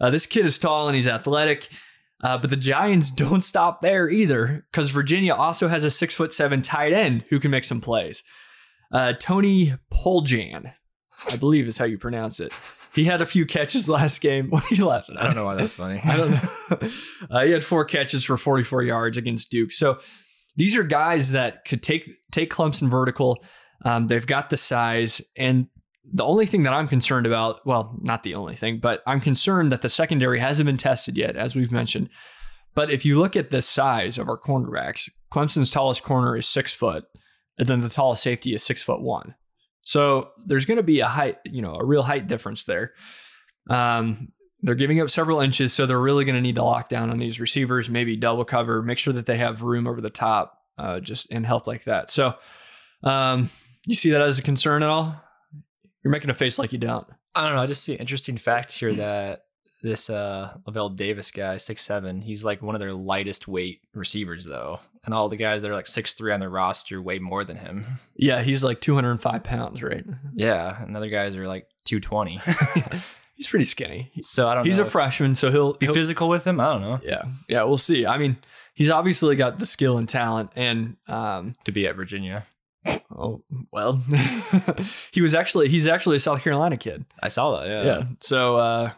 Uh, 0.00 0.10
this 0.10 0.26
kid 0.26 0.44
is 0.44 0.58
tall 0.58 0.88
and 0.88 0.96
he's 0.96 1.06
athletic. 1.06 1.68
Uh, 2.20 2.36
but 2.36 2.50
the 2.50 2.56
Giants 2.56 3.12
don't 3.12 3.42
stop 3.42 3.80
there 3.80 4.10
either, 4.10 4.66
because 4.72 4.90
Virginia 4.90 5.34
also 5.34 5.68
has 5.68 5.84
a 5.84 5.90
six 5.90 6.16
foot 6.16 6.32
seven 6.32 6.62
tight 6.62 6.92
end 6.92 7.22
who 7.28 7.38
can 7.38 7.52
make 7.52 7.62
some 7.62 7.80
plays. 7.80 8.24
Uh, 8.90 9.12
Tony 9.12 9.74
Poljan, 9.92 10.72
I 11.30 11.36
believe 11.36 11.68
is 11.68 11.78
how 11.78 11.84
you 11.84 11.96
pronounce 11.96 12.40
it. 12.40 12.52
He 12.96 13.04
had 13.04 13.20
a 13.20 13.26
few 13.26 13.44
catches 13.46 13.88
last 13.90 14.20
game. 14.20 14.48
What 14.48 14.64
are 14.64 14.74
you 14.74 14.86
laughing 14.86 15.16
at? 15.16 15.22
I 15.22 15.26
don't 15.26 15.36
know 15.36 15.44
why 15.44 15.54
that's 15.54 15.74
funny. 15.74 16.00
I 16.02 16.16
don't 16.16 16.30
know. 16.30 16.40
Uh, 17.30 17.44
he 17.44 17.52
had 17.52 17.64
four 17.64 17.84
catches 17.84 18.24
for 18.24 18.36
44 18.36 18.82
yards 18.82 19.16
against 19.16 19.50
Duke. 19.50 19.72
So 19.72 19.98
these 20.56 20.76
are 20.76 20.82
guys 20.82 21.32
that 21.32 21.64
could 21.64 21.82
take 21.82 22.08
take 22.32 22.50
Clemson 22.50 22.88
vertical. 22.88 23.44
Um, 23.84 24.06
they've 24.08 24.26
got 24.26 24.50
the 24.50 24.56
size, 24.56 25.20
and 25.36 25.66
the 26.04 26.24
only 26.24 26.46
thing 26.46 26.62
that 26.64 26.72
I'm 26.72 26.88
concerned 26.88 27.26
about, 27.26 27.64
well, 27.66 27.96
not 28.00 28.22
the 28.22 28.34
only 28.34 28.56
thing, 28.56 28.78
but 28.78 29.02
I'm 29.06 29.20
concerned 29.20 29.70
that 29.70 29.82
the 29.82 29.88
secondary 29.88 30.38
hasn't 30.38 30.66
been 30.66 30.76
tested 30.76 31.16
yet, 31.16 31.36
as 31.36 31.54
we've 31.54 31.72
mentioned. 31.72 32.08
But 32.74 32.90
if 32.90 33.04
you 33.04 33.18
look 33.18 33.36
at 33.36 33.50
the 33.50 33.62
size 33.62 34.18
of 34.18 34.28
our 34.28 34.38
cornerbacks, 34.38 35.08
Clemson's 35.32 35.70
tallest 35.70 36.02
corner 36.02 36.36
is 36.36 36.48
six 36.48 36.72
foot, 36.72 37.04
and 37.58 37.68
then 37.68 37.80
the 37.80 37.88
tallest 37.88 38.22
safety 38.22 38.54
is 38.54 38.62
six 38.62 38.82
foot 38.82 39.02
one. 39.02 39.34
So 39.86 40.30
there's 40.44 40.64
going 40.64 40.78
to 40.78 40.82
be 40.82 40.98
a 40.98 41.06
height, 41.06 41.38
you 41.44 41.62
know, 41.62 41.76
a 41.76 41.84
real 41.84 42.02
height 42.02 42.26
difference 42.26 42.64
there. 42.64 42.92
Um, 43.70 44.32
they're 44.62 44.74
giving 44.74 45.00
up 45.00 45.08
several 45.08 45.40
inches, 45.40 45.72
so 45.72 45.86
they're 45.86 46.00
really 46.00 46.24
going 46.24 46.34
to 46.34 46.40
need 46.40 46.56
to 46.56 46.64
lock 46.64 46.88
down 46.88 47.08
on 47.10 47.20
these 47.20 47.38
receivers, 47.38 47.88
maybe 47.88 48.16
double 48.16 48.44
cover, 48.44 48.82
make 48.82 48.98
sure 48.98 49.12
that 49.12 49.26
they 49.26 49.36
have 49.36 49.62
room 49.62 49.86
over 49.86 50.00
the 50.00 50.10
top, 50.10 50.58
uh, 50.76 50.98
just 50.98 51.30
and 51.30 51.46
help 51.46 51.68
like 51.68 51.84
that. 51.84 52.10
So, 52.10 52.34
um, 53.04 53.48
you 53.86 53.94
see 53.94 54.10
that 54.10 54.22
as 54.22 54.40
a 54.40 54.42
concern 54.42 54.82
at 54.82 54.88
all? 54.88 55.14
You're 56.02 56.12
making 56.12 56.30
a 56.30 56.34
face 56.34 56.58
like 56.58 56.72
you 56.72 56.80
don't. 56.80 57.06
I 57.36 57.44
don't 57.44 57.54
know. 57.54 57.62
I 57.62 57.66
just 57.66 57.84
see 57.84 57.94
an 57.94 58.00
interesting 58.00 58.36
fact 58.38 58.76
here 58.76 58.92
that 58.94 59.42
this 59.86 60.10
uh 60.10 60.56
Lavel 60.66 60.94
Davis 60.94 61.30
guy, 61.30 61.56
six 61.56 61.82
seven, 61.82 62.20
he's 62.20 62.44
like 62.44 62.60
one 62.62 62.74
of 62.74 62.80
their 62.80 62.92
lightest 62.92 63.46
weight 63.48 63.80
receivers 63.94 64.44
though. 64.44 64.80
And 65.04 65.14
all 65.14 65.28
the 65.28 65.36
guys 65.36 65.62
that 65.62 65.70
are 65.70 65.74
like 65.74 65.86
six 65.86 66.14
three 66.14 66.32
on 66.32 66.40
their 66.40 66.50
roster 66.50 67.00
weigh 67.00 67.20
more 67.20 67.44
than 67.44 67.56
him. 67.56 67.84
Yeah, 68.16 68.42
he's 68.42 68.64
like 68.64 68.80
205 68.80 69.44
pounds, 69.44 69.82
right? 69.82 70.04
Yeah. 70.34 70.82
And 70.82 70.96
other 70.96 71.08
guys 71.08 71.36
are 71.36 71.46
like 71.46 71.68
two 71.84 72.00
twenty. 72.00 72.40
he's 73.36 73.46
pretty 73.46 73.64
skinny. 73.64 74.10
So 74.20 74.48
I 74.48 74.54
don't 74.54 74.64
know. 74.64 74.68
He's 74.68 74.78
know. 74.78 74.84
a 74.86 74.88
freshman, 74.90 75.34
so 75.34 75.50
he'll 75.50 75.74
be 75.74 75.86
he'll- 75.86 75.94
physical 75.94 76.28
with 76.28 76.44
him. 76.44 76.58
I 76.60 76.72
don't 76.72 76.82
know. 76.82 76.98
Yeah, 77.04 77.22
yeah, 77.48 77.62
we'll 77.62 77.78
see. 77.78 78.04
I 78.06 78.18
mean, 78.18 78.36
he's 78.74 78.90
obviously 78.90 79.36
got 79.36 79.58
the 79.60 79.66
skill 79.66 79.96
and 79.98 80.08
talent, 80.08 80.50
and 80.56 80.96
um, 81.06 81.52
To 81.64 81.72
be 81.72 81.86
at 81.86 81.94
Virginia. 81.94 82.44
oh 83.16 83.42
well, 83.72 84.02
he 85.12 85.20
was 85.20 85.34
actually 85.34 85.68
he's 85.68 85.86
actually 85.86 86.16
a 86.16 86.20
South 86.20 86.42
Carolina 86.42 86.76
kid. 86.76 87.04
I 87.22 87.28
saw 87.28 87.60
that, 87.60 87.68
yeah. 87.68 87.82
Yeah. 87.84 88.02
So 88.20 88.56
uh, 88.56 88.90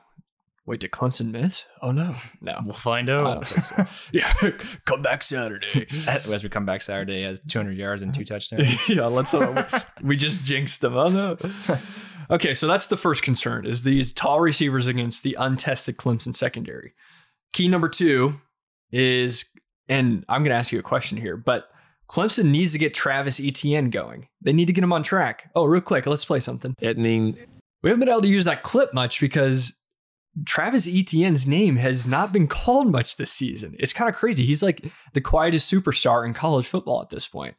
wait, 0.68 0.80
did 0.80 0.90
Clemson 0.92 1.30
miss? 1.32 1.66
Oh 1.82 1.90
no, 1.90 2.14
no. 2.40 2.60
We'll 2.64 2.74
find 2.74 3.10
I 3.10 3.14
out. 3.14 3.24
don't 3.24 3.46
think 3.46 3.64
so. 3.64 3.86
yeah, 4.12 4.32
come 4.84 5.02
back 5.02 5.22
Saturday. 5.22 5.86
As 6.06 6.44
we 6.44 6.48
come 6.48 6.66
back 6.66 6.82
Saturday, 6.82 7.22
has 7.22 7.40
200 7.40 7.76
yards 7.76 8.02
and 8.02 8.14
two 8.14 8.24
touchdowns. 8.24 8.88
yeah, 8.88 9.06
let's. 9.06 9.34
Uh, 9.34 9.66
we 10.02 10.16
just 10.16 10.44
jinxed 10.44 10.80
them. 10.80 10.96
Oh 10.96 11.08
no. 11.08 11.36
Okay, 12.30 12.52
so 12.54 12.66
that's 12.66 12.86
the 12.88 12.96
first 12.96 13.22
concern: 13.22 13.66
is 13.66 13.82
these 13.82 14.12
tall 14.12 14.40
receivers 14.40 14.86
against 14.86 15.22
the 15.22 15.34
untested 15.38 15.96
Clemson 15.96 16.36
secondary. 16.36 16.92
Key 17.52 17.68
number 17.68 17.88
two 17.88 18.34
is, 18.92 19.46
and 19.88 20.24
I'm 20.28 20.42
going 20.42 20.50
to 20.50 20.56
ask 20.56 20.70
you 20.70 20.78
a 20.78 20.82
question 20.82 21.16
here, 21.16 21.36
but 21.38 21.68
Clemson 22.10 22.46
needs 22.50 22.72
to 22.72 22.78
get 22.78 22.92
Travis 22.94 23.40
Etienne 23.40 23.90
going. 23.90 24.28
They 24.42 24.52
need 24.52 24.66
to 24.66 24.72
get 24.72 24.84
him 24.84 24.92
on 24.92 25.02
track. 25.02 25.50
Oh, 25.54 25.64
real 25.64 25.80
quick, 25.80 26.06
let's 26.06 26.24
play 26.24 26.40
something. 26.40 26.74
I 26.82 26.92
mean, 26.94 27.36
We 27.82 27.90
haven't 27.90 28.00
been 28.00 28.08
able 28.10 28.22
to 28.22 28.28
use 28.28 28.44
that 28.46 28.62
clip 28.62 28.92
much 28.92 29.20
because 29.20 29.74
Travis 30.46 30.86
Etienne's 30.88 31.46
name 31.46 31.76
has 31.76 32.06
not 32.06 32.32
been 32.32 32.46
called 32.46 32.90
much 32.92 33.16
this 33.16 33.32
season. 33.32 33.74
It's 33.78 33.92
kind 33.92 34.08
of 34.08 34.14
crazy. 34.16 34.44
He's 34.44 34.62
like 34.62 34.84
the 35.14 35.20
quietest 35.20 35.72
superstar 35.72 36.26
in 36.26 36.34
college 36.34 36.66
football 36.66 37.00
at 37.02 37.10
this 37.10 37.26
point. 37.26 37.54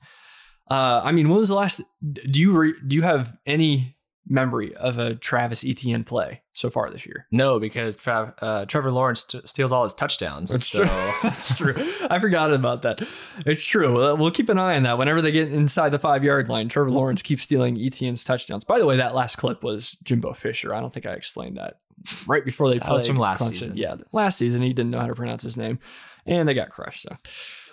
Uh, 0.69 1.01
I 1.03 1.11
mean, 1.11 1.29
when 1.29 1.39
was 1.39 1.49
the 1.49 1.55
last? 1.55 1.81
Do 2.11 2.39
you 2.39 2.57
re, 2.57 2.73
do 2.87 2.95
you 2.95 3.01
have 3.01 3.35
any 3.45 3.95
memory 4.31 4.75
of 4.75 4.99
a 4.99 5.15
Travis 5.15 5.65
Etienne 5.65 6.03
play 6.03 6.43
so 6.53 6.69
far 6.69 6.91
this 6.91 7.07
year? 7.07 7.25
No, 7.31 7.59
because 7.59 7.97
Trav, 7.97 8.35
uh, 8.39 8.65
Trevor 8.65 8.91
Lawrence 8.91 9.25
st- 9.27 9.49
steals 9.49 9.71
all 9.71 9.81
his 9.81 9.95
touchdowns. 9.95 10.51
That's 10.51 10.67
so 10.67 10.85
true. 10.85 11.11
That's 11.23 11.55
true. 11.57 11.73
I 12.11 12.19
forgot 12.19 12.53
about 12.53 12.83
that. 12.83 13.01
It's 13.47 13.65
true. 13.65 13.95
Well, 13.95 14.17
We'll 14.17 14.29
keep 14.29 14.49
an 14.49 14.59
eye 14.59 14.75
on 14.75 14.83
that. 14.83 14.99
Whenever 14.99 15.23
they 15.23 15.31
get 15.31 15.51
inside 15.51 15.89
the 15.89 15.97
five 15.97 16.23
yard 16.23 16.47
line, 16.49 16.69
Trevor 16.69 16.91
Lawrence 16.91 17.23
keeps 17.23 17.43
stealing 17.43 17.75
Etienne's 17.75 18.23
touchdowns. 18.23 18.63
By 18.63 18.77
the 18.77 18.85
way, 18.85 18.97
that 18.97 19.15
last 19.15 19.37
clip 19.37 19.63
was 19.63 19.97
Jimbo 20.03 20.33
Fisher. 20.33 20.75
I 20.75 20.79
don't 20.79 20.93
think 20.93 21.07
I 21.07 21.13
explained 21.13 21.57
that 21.57 21.77
right 22.27 22.43
before 22.43 22.69
they 22.69 22.79
That 22.79 22.89
was 22.89 23.03
played 23.03 23.15
from 23.15 23.21
last 23.21 23.41
Clemson. 23.41 23.49
season. 23.49 23.77
Yeah, 23.77 23.95
last 24.11 24.37
season 24.37 24.61
he 24.61 24.73
didn't 24.73 24.91
know 24.91 24.99
how 24.99 25.07
to 25.07 25.15
pronounce 25.15 25.43
his 25.43 25.57
name, 25.57 25.79
and 26.25 26.47
they 26.47 26.53
got 26.53 26.69
crushed. 26.69 27.03
So, 27.03 27.15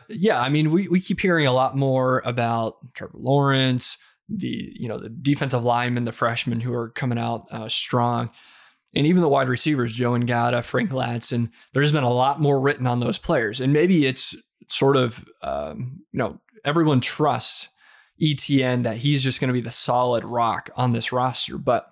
yeah, 0.09 0.41
I 0.41 0.49
mean, 0.49 0.71
we 0.71 0.89
we 0.89 1.01
keep 1.01 1.21
hearing 1.21 1.47
a 1.47 1.53
lot 1.53 1.77
more 1.77 2.23
about 2.25 2.77
Trevor 2.95 3.19
Lawrence, 3.19 3.99
the 4.29 4.73
you 4.75 4.89
know 4.89 4.99
the 4.99 5.09
defensive 5.09 5.65
linemen, 5.65 6.05
the 6.05 6.13
freshmen 6.13 6.61
who 6.61 6.73
are 6.73 6.91
coming 6.91 7.19
out 7.19 7.47
uh, 7.51 7.69
strong 7.69 8.31
and 8.97 9.07
even 9.07 9.21
the 9.21 9.29
wide 9.29 9.51
receivers, 9.51 9.93
Joe 9.93 10.13
Ngata, 10.13 10.65
Frank 10.65 10.91
Ladson, 10.91 11.51
there's 11.75 11.93
been 11.93 12.03
a 12.03 12.13
lot 12.13 12.41
more 12.41 12.59
written 12.59 12.87
on 12.87 12.99
those 13.01 13.19
players. 13.19 13.61
And 13.61 13.71
maybe 13.73 14.07
it's 14.07 14.35
sort 14.69 14.97
of, 14.97 15.27
um, 15.43 16.01
you 16.13 16.19
know, 16.19 16.41
everyone 16.65 17.03
trusts 17.03 17.69
Etienne 18.21 18.85
that 18.85 18.97
he's 18.97 19.23
just 19.23 19.39
going 19.39 19.49
to 19.49 19.53
be 19.55 19.61
the 19.61 19.71
solid 19.71 20.25
rock 20.25 20.71
on 20.77 20.93
this 20.93 21.13
roster. 21.13 21.59
But 21.59 21.87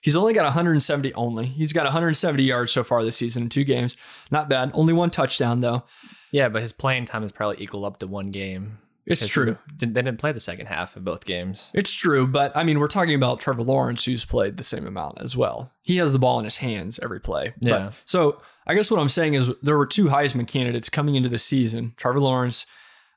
he's 0.00 0.16
only 0.16 0.32
got 0.32 0.44
170 0.44 1.12
only. 1.14 1.46
He's 1.46 1.72
got 1.72 1.84
170 1.84 2.42
yards 2.42 2.72
so 2.72 2.82
far 2.84 3.04
this 3.04 3.16
season 3.16 3.44
in 3.44 3.48
two 3.48 3.64
games. 3.64 3.96
Not 4.30 4.48
bad. 4.48 4.70
Only 4.74 4.92
one 4.92 5.10
touchdown, 5.10 5.60
though. 5.60 5.84
yeah, 6.30 6.48
but 6.48 6.62
his 6.62 6.72
playing 6.72 7.04
time 7.06 7.22
is 7.24 7.32
probably 7.32 7.62
equal 7.62 7.84
up 7.84 7.98
to 7.98 8.06
one 8.06 8.30
game. 8.30 8.78
It's 9.04 9.26
true. 9.26 9.58
they 9.78 9.86
didn't 9.86 10.18
play 10.18 10.30
the 10.30 10.38
second 10.38 10.66
half 10.66 10.94
of 10.94 11.04
both 11.04 11.24
games. 11.24 11.72
It's 11.74 11.92
true, 11.92 12.24
but 12.26 12.56
I 12.56 12.62
mean, 12.62 12.78
we're 12.78 12.86
talking 12.86 13.16
about 13.16 13.40
Trevor 13.40 13.64
Lawrence, 13.64 14.04
who's 14.04 14.24
played 14.24 14.56
the 14.56 14.62
same 14.62 14.86
amount 14.86 15.20
as 15.20 15.36
well. 15.36 15.72
He 15.82 15.96
has 15.96 16.12
the 16.12 16.20
ball 16.20 16.38
in 16.38 16.44
his 16.44 16.58
hands 16.58 17.00
every 17.02 17.18
play. 17.20 17.52
But- 17.60 17.68
Yeah. 17.68 17.92
so 18.04 18.40
I 18.64 18.74
guess 18.74 18.92
what 18.92 19.00
I'm 19.00 19.08
saying 19.08 19.34
is 19.34 19.50
there 19.60 19.76
were 19.76 19.86
two 19.86 20.04
Heisman 20.04 20.46
candidates 20.46 20.88
coming 20.88 21.16
into 21.16 21.28
the 21.28 21.38
season: 21.38 21.94
Trevor 21.96 22.20
Lawrence 22.20 22.64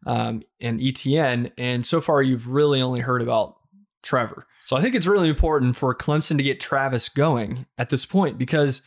um, 0.08 0.42
and 0.60 0.82
Etienne. 0.82 1.52
And 1.56 1.86
so 1.86 2.02
far, 2.02 2.24
you've 2.24 2.48
really 2.50 2.82
only 2.82 3.02
heard 3.02 3.22
about 3.22 3.56
Trevor. 4.06 4.48
So 4.66 4.78
I 4.78 4.82
think 4.82 4.96
it's 4.96 5.08
really 5.08 5.30
important 5.30 5.76
for 5.76 5.94
Clemson 5.94 6.38
to 6.38 6.44
get 6.44 6.60
Travis 6.60 7.10
going 7.10 7.66
at 7.78 7.90
this 7.90 8.06
point 8.06 8.38
because, 8.38 8.82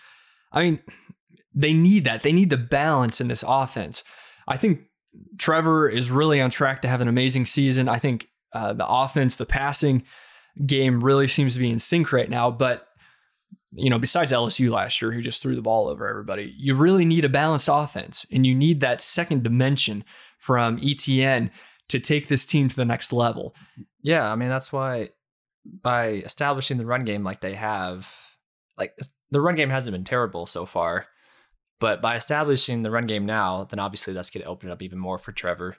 I 0.53 0.63
mean, 0.63 0.81
they 1.55 1.73
need 1.73 2.05
that. 2.05 2.23
They 2.23 2.33
need 2.33 2.51
the 2.51 2.57
balance 2.57 3.21
in 3.21 3.29
this 3.29 3.45
offense. 3.47 4.05
I 4.47 4.57
think 4.57 4.81
Trevor 5.39 5.89
is 5.89 6.11
really 6.11 6.41
on 6.41 6.51
track 6.51 6.83
to 6.83 6.89
have 6.89 7.01
an 7.01 7.09
amazing 7.09 7.47
season. 7.47 7.89
I 7.89 7.99
think 7.99 8.29
uh, 8.53 8.73
the 8.73 8.87
offense, 8.87 9.37
the 9.37 9.47
passing 9.47 10.05
game 10.67 11.01
really 11.03 11.29
seems 11.29 11.55
to 11.55 11.61
be 11.61 11.71
in 11.71 11.79
sync 11.79 12.13
right 12.13 12.31
now. 12.31 12.51
But, 12.51 12.87
you 13.73 13.91
know, 13.91 13.99
besides 13.99 14.33
LSU 14.33 14.71
last 14.71 15.03
year, 15.03 15.13
who 15.13 15.21
just 15.21 15.43
threw 15.43 15.55
the 15.55 15.63
ball 15.63 15.89
over 15.89 16.09
everybody, 16.09 16.55
you 16.57 16.75
really 16.75 17.05
need 17.05 17.25
a 17.25 17.29
balanced 17.29 17.69
offense 17.71 18.27
and 18.33 18.47
you 18.47 18.55
need 18.55 18.81
that 18.81 19.01
second 19.01 19.43
dimension 19.43 20.05
from 20.39 20.79
Etienne 20.83 21.51
to 21.89 21.99
take 21.99 22.29
this 22.29 22.47
team 22.47 22.69
to 22.69 22.77
the 22.77 22.85
next 22.85 23.13
level. 23.13 23.55
Yeah, 24.03 24.31
I 24.31 24.37
mean 24.37 24.49
that's 24.49 24.73
why 24.73 25.11
by 25.83 26.09
establishing 26.09 26.79
the 26.79 26.87
run 26.87 27.05
game 27.05 27.25
like 27.25 27.41
they 27.41 27.55
have, 27.55 28.15
like 28.77 28.97
the 29.31 29.41
run 29.41 29.57
game 29.57 29.71
hasn't 29.71 29.93
been 29.93 30.05
terrible 30.05 30.47
so 30.47 30.65
far, 30.65 31.07
but 31.81 32.01
by 32.01 32.17
establishing 32.17 32.83
the 32.83 32.91
run 32.91 33.07
game 33.07 33.27
now, 33.27 33.65
then 33.65 33.79
obviously 33.79 34.15
that's 34.15 34.31
going 34.31 34.43
to 34.43 34.49
open 34.49 34.69
it 34.69 34.73
up 34.73 34.83
even 34.83 34.99
more 34.99 35.19
for 35.19 35.33
Trevor. 35.33 35.77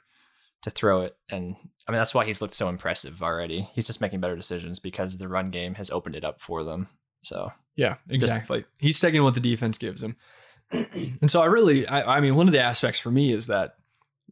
to 0.62 0.70
throw 0.70 1.02
it. 1.02 1.16
And 1.32 1.56
I 1.88 1.92
mean, 1.92 2.00
that's 2.00 2.14
why 2.14 2.26
he's 2.26 2.42
looked 2.42 2.54
so 2.54 2.70
impressive 2.70 3.24
already. 3.24 3.70
He's 3.74 3.88
just 3.88 4.02
making 4.02 4.20
better 4.20 4.36
decisions 4.36 4.80
because 4.80 5.18
the 5.18 5.28
run 5.28 5.52
game 5.52 5.76
has 5.76 5.90
opened 5.90 6.16
it 6.16 6.26
up 6.26 6.42
for 6.42 6.64
them. 6.64 6.90
So, 7.22 7.52
yeah, 7.76 7.96
exactly. 8.10 8.62
Just, 8.62 8.74
He's 8.80 9.00
taking 9.00 9.24
what 9.24 9.34
the 9.34 9.40
defense 9.40 9.78
gives 9.78 10.04
him. 10.04 10.18
and 10.72 11.32
so 11.32 11.42
I 11.42 11.46
really, 11.46 11.88
I, 11.88 12.18
I 12.18 12.20
mean, 12.20 12.36
one 12.36 12.48
of 12.48 12.54
the 12.54 12.62
aspects 12.62 13.00
for 13.00 13.12
me 13.12 13.32
is 13.32 13.48
that 13.48 13.76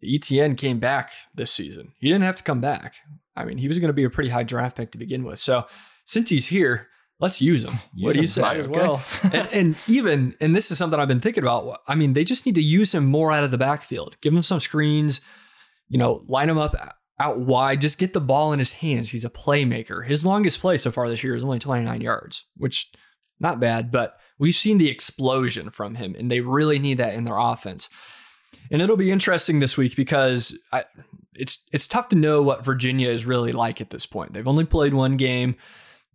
Etienne 0.04 0.56
came 0.56 0.80
back 0.80 1.12
this 1.34 1.52
season. 1.52 1.94
He 2.00 2.08
didn't 2.10 2.24
have 2.24 2.36
to 2.36 2.44
come 2.44 2.62
back. 2.62 2.96
I 3.38 3.46
mean, 3.46 3.58
he 3.58 3.68
was 3.68 3.80
going 3.80 3.90
to 3.90 3.94
be 3.94 4.04
a 4.04 4.10
pretty 4.10 4.30
high 4.30 4.44
draft 4.44 4.76
pick 4.76 4.92
to 4.92 4.98
begin 4.98 5.24
with. 5.24 5.40
So 5.40 5.66
since 6.06 6.30
he's 6.30 6.48
here, 6.48 6.88
let's 7.20 7.42
use 7.42 7.64
him. 7.64 7.74
Use 7.94 8.04
what 8.04 8.16
do 8.16 8.22
you 8.22 8.26
say? 8.26 8.42
might 8.42 8.58
as 8.58 8.68
well. 8.68 9.02
and, 9.34 9.48
and 9.52 9.76
even, 9.88 10.36
and 10.42 10.56
this 10.56 10.72
is 10.72 10.78
something 10.78 11.00
I've 11.00 11.08
been 11.08 11.22
thinking 11.22 11.44
about. 11.44 11.82
I 11.88 11.96
mean, 11.96 12.14
they 12.14 12.24
just 12.24 12.46
need 12.46 12.56
to 12.56 12.62
use 12.62 12.94
him 12.94 13.06
more 13.06 13.32
out 13.32 13.44
of 13.44 13.52
the 13.52 13.58
backfield. 13.58 14.18
Give 14.22 14.34
him 14.34 14.42
some 14.42 14.60
screens, 14.60 15.22
you 15.88 15.98
know, 15.98 16.24
line 16.28 16.50
him 16.50 16.58
up 16.58 16.76
out 17.20 17.40
wide. 17.40 17.82
Just 17.82 17.98
get 17.98 18.14
the 18.14 18.22
ball 18.22 18.54
in 18.54 18.60
his 18.60 18.74
hands. 18.74 19.12
He's 19.12 19.26
a 19.26 19.30
playmaker. 19.30 20.06
His 20.06 20.26
longest 20.26 20.60
play 20.60 20.78
so 20.78 20.92
far 20.92 21.10
this 21.10 21.24
year 21.24 21.36
is 21.36 21.44
only 21.44 21.60
29 21.60 22.02
yards, 22.02 22.46
which 22.56 22.92
not 23.40 23.60
bad, 23.60 23.92
but 23.92 24.18
we've 24.40 24.56
seen 24.56 24.78
the 24.78 24.90
explosion 24.90 25.70
from 25.70 25.96
him, 25.96 26.16
and 26.18 26.30
they 26.30 26.42
really 26.42 26.80
need 26.80 26.98
that 26.98 27.14
in 27.14 27.24
their 27.24 27.38
offense. 27.38 27.90
And 28.72 28.82
it'll 28.82 28.98
be 28.98 29.12
interesting 29.12 29.60
this 29.60 29.78
week 29.78 29.96
because 29.96 30.58
I, 30.72 30.86
it's 31.38 31.66
it's 31.72 31.88
tough 31.88 32.10
to 32.10 32.16
know 32.16 32.42
what 32.42 32.66
Virginia 32.66 33.10
is 33.10 33.26
really 33.26 33.52
like 33.52 33.80
at 33.82 33.90
this 33.90 34.06
point. 34.06 34.34
They've 34.34 34.48
only 34.48 34.66
played 34.66 34.94
one 34.94 35.18
game. 35.18 35.56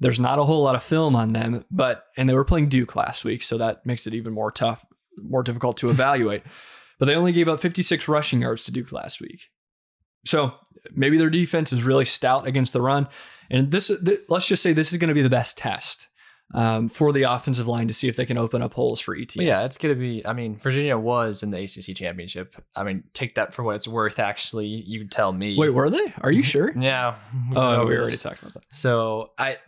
There's 0.00 0.21
not 0.21 0.38
a 0.38 0.45
whole 0.45 0.64
lot 0.64 0.75
of 0.75 0.83
film 0.83 1.14
on 1.14 1.33
them, 1.33 1.64
but 1.71 2.07
and 2.17 2.29
they 2.29 2.35
were 2.35 2.45
playing 2.45 2.69
Duke 2.69 2.97
last 2.97 3.25
week, 3.25 3.43
so 3.43 3.57
that 3.59 3.87
makes 3.87 4.07
it 4.07 4.14
even 4.14 4.33
more 4.33 4.50
tough, 4.50 4.85
more 5.17 5.43
difficult 5.43 5.76
to 5.79 5.91
evaluate. 5.91 6.43
but 6.99 7.07
they 7.07 7.14
only 7.14 7.33
gave 7.33 7.49
up 7.49 7.61
56 7.61 8.07
rushing 8.09 8.43
yards 8.43 8.64
to 8.64 8.71
Duke 8.71 8.93
last 8.93 9.21
week. 9.21 9.49
So 10.25 10.55
maybe 10.95 11.19
their 11.19 11.31
defense 11.31 11.73
is 11.73 11.83
really 11.83 12.05
stout 12.05 12.47
against 12.47 12.73
the 12.73 12.81
run. 12.81 13.09
And 13.50 13.73
this, 13.73 13.88
th- 13.88 14.21
let's 14.29 14.47
just 14.47 14.62
say 14.62 14.73
this 14.73 14.93
is 14.93 14.99
going 14.99 15.09
to 15.09 15.14
be 15.14 15.23
the 15.23 15.29
best 15.29 15.59
test 15.59 16.07
um, 16.55 16.89
for 16.89 17.13
the 17.13 17.23
offensive 17.23 17.67
line 17.67 17.89
to 17.89 17.95
see 17.95 18.09
if 18.09 18.17
they 18.17 18.27
can 18.27 18.37
open 18.37 18.63
up 18.63 18.75
holes 18.75 19.01
for 19.01 19.17
ET. 19.17 19.35
Yeah, 19.37 19.65
it's 19.65 19.79
going 19.79 19.95
to 19.95 19.99
be. 19.99 20.25
I 20.27 20.33
mean, 20.33 20.57
Virginia 20.57 20.99
was 20.99 21.43
in 21.43 21.51
the 21.51 21.63
ACC 21.63 21.97
championship. 21.97 22.55
I 22.77 22.85
mean, 22.85 23.05
take 23.13 23.35
that 23.37 23.55
for 23.55 23.63
what 23.63 23.77
it's 23.77 23.89
worth. 23.89 24.19
Actually, 24.19 24.67
you 24.67 25.07
tell 25.07 25.33
me. 25.33 25.57
Wait, 25.57 25.71
were 25.71 25.91
they? 25.91 26.13
Are 26.21 26.31
you 26.31 26.43
sure? 26.43 26.73
yeah. 26.77 27.17
Oh, 27.55 27.87
we 27.87 27.97
already 27.97 28.17
talked 28.17 28.43
about 28.43 28.55
that. 28.55 28.65
So 28.69 29.31
I, 29.39 29.59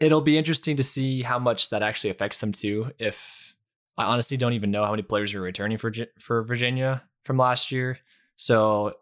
it'll 0.00 0.20
be 0.20 0.36
interesting 0.36 0.76
to 0.76 0.82
see 0.82 1.22
how 1.22 1.38
much 1.38 1.70
that 1.70 1.82
actually 1.82 2.10
affects 2.10 2.40
them 2.40 2.52
too. 2.52 2.90
If 2.98 3.54
I 3.96 4.04
honestly 4.04 4.36
don't 4.36 4.54
even 4.54 4.70
know 4.70 4.84
how 4.84 4.90
many 4.90 5.02
players 5.02 5.34
are 5.34 5.40
returning 5.40 5.78
for 5.78 5.92
for 6.18 6.42
Virginia 6.42 7.02
from 7.22 7.38
last 7.38 7.70
year, 7.70 7.98
so 8.36 8.94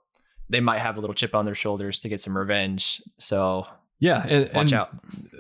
they 0.49 0.61
might 0.61 0.79
have 0.81 0.99
a 0.99 1.01
little 1.01 1.15
chip 1.15 1.35
on 1.35 1.47
their 1.47 1.55
shoulders 1.55 1.99
to 2.01 2.09
get 2.11 2.21
some 2.21 2.37
revenge. 2.37 3.01
So 3.19 3.67
yeah, 4.03 4.27
and, 4.27 4.53
watch 4.53 4.73
and 4.73 4.81
out. 4.81 4.91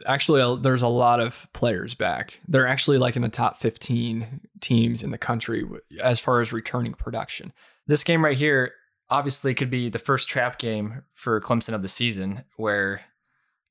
Actually, 0.07 0.61
there's 0.62 0.83
a 0.83 0.88
lot 0.88 1.19
of 1.19 1.49
players 1.52 1.97
back. 1.97 2.38
They're 2.47 2.69
actually 2.69 2.97
like 2.97 3.16
in 3.16 3.23
the 3.23 3.28
top 3.28 3.57
15 3.57 4.40
teams 4.61 5.02
in 5.02 5.11
the 5.11 5.19
country 5.19 5.66
as 6.00 6.21
far 6.21 6.40
as 6.40 6.52
returning 6.52 6.95
production. 6.95 7.52
This 7.88 8.04
game 8.04 8.25
right 8.25 8.37
here 8.37 8.75
obviously 9.11 9.52
could 9.52 9.69
be 9.69 9.88
the 9.88 9.99
first 9.99 10.28
trap 10.28 10.61
game 10.61 11.02
for 11.12 11.40
Clemson 11.40 11.75
of 11.75 11.83
the 11.83 11.88
season, 11.88 12.45
where 12.57 13.02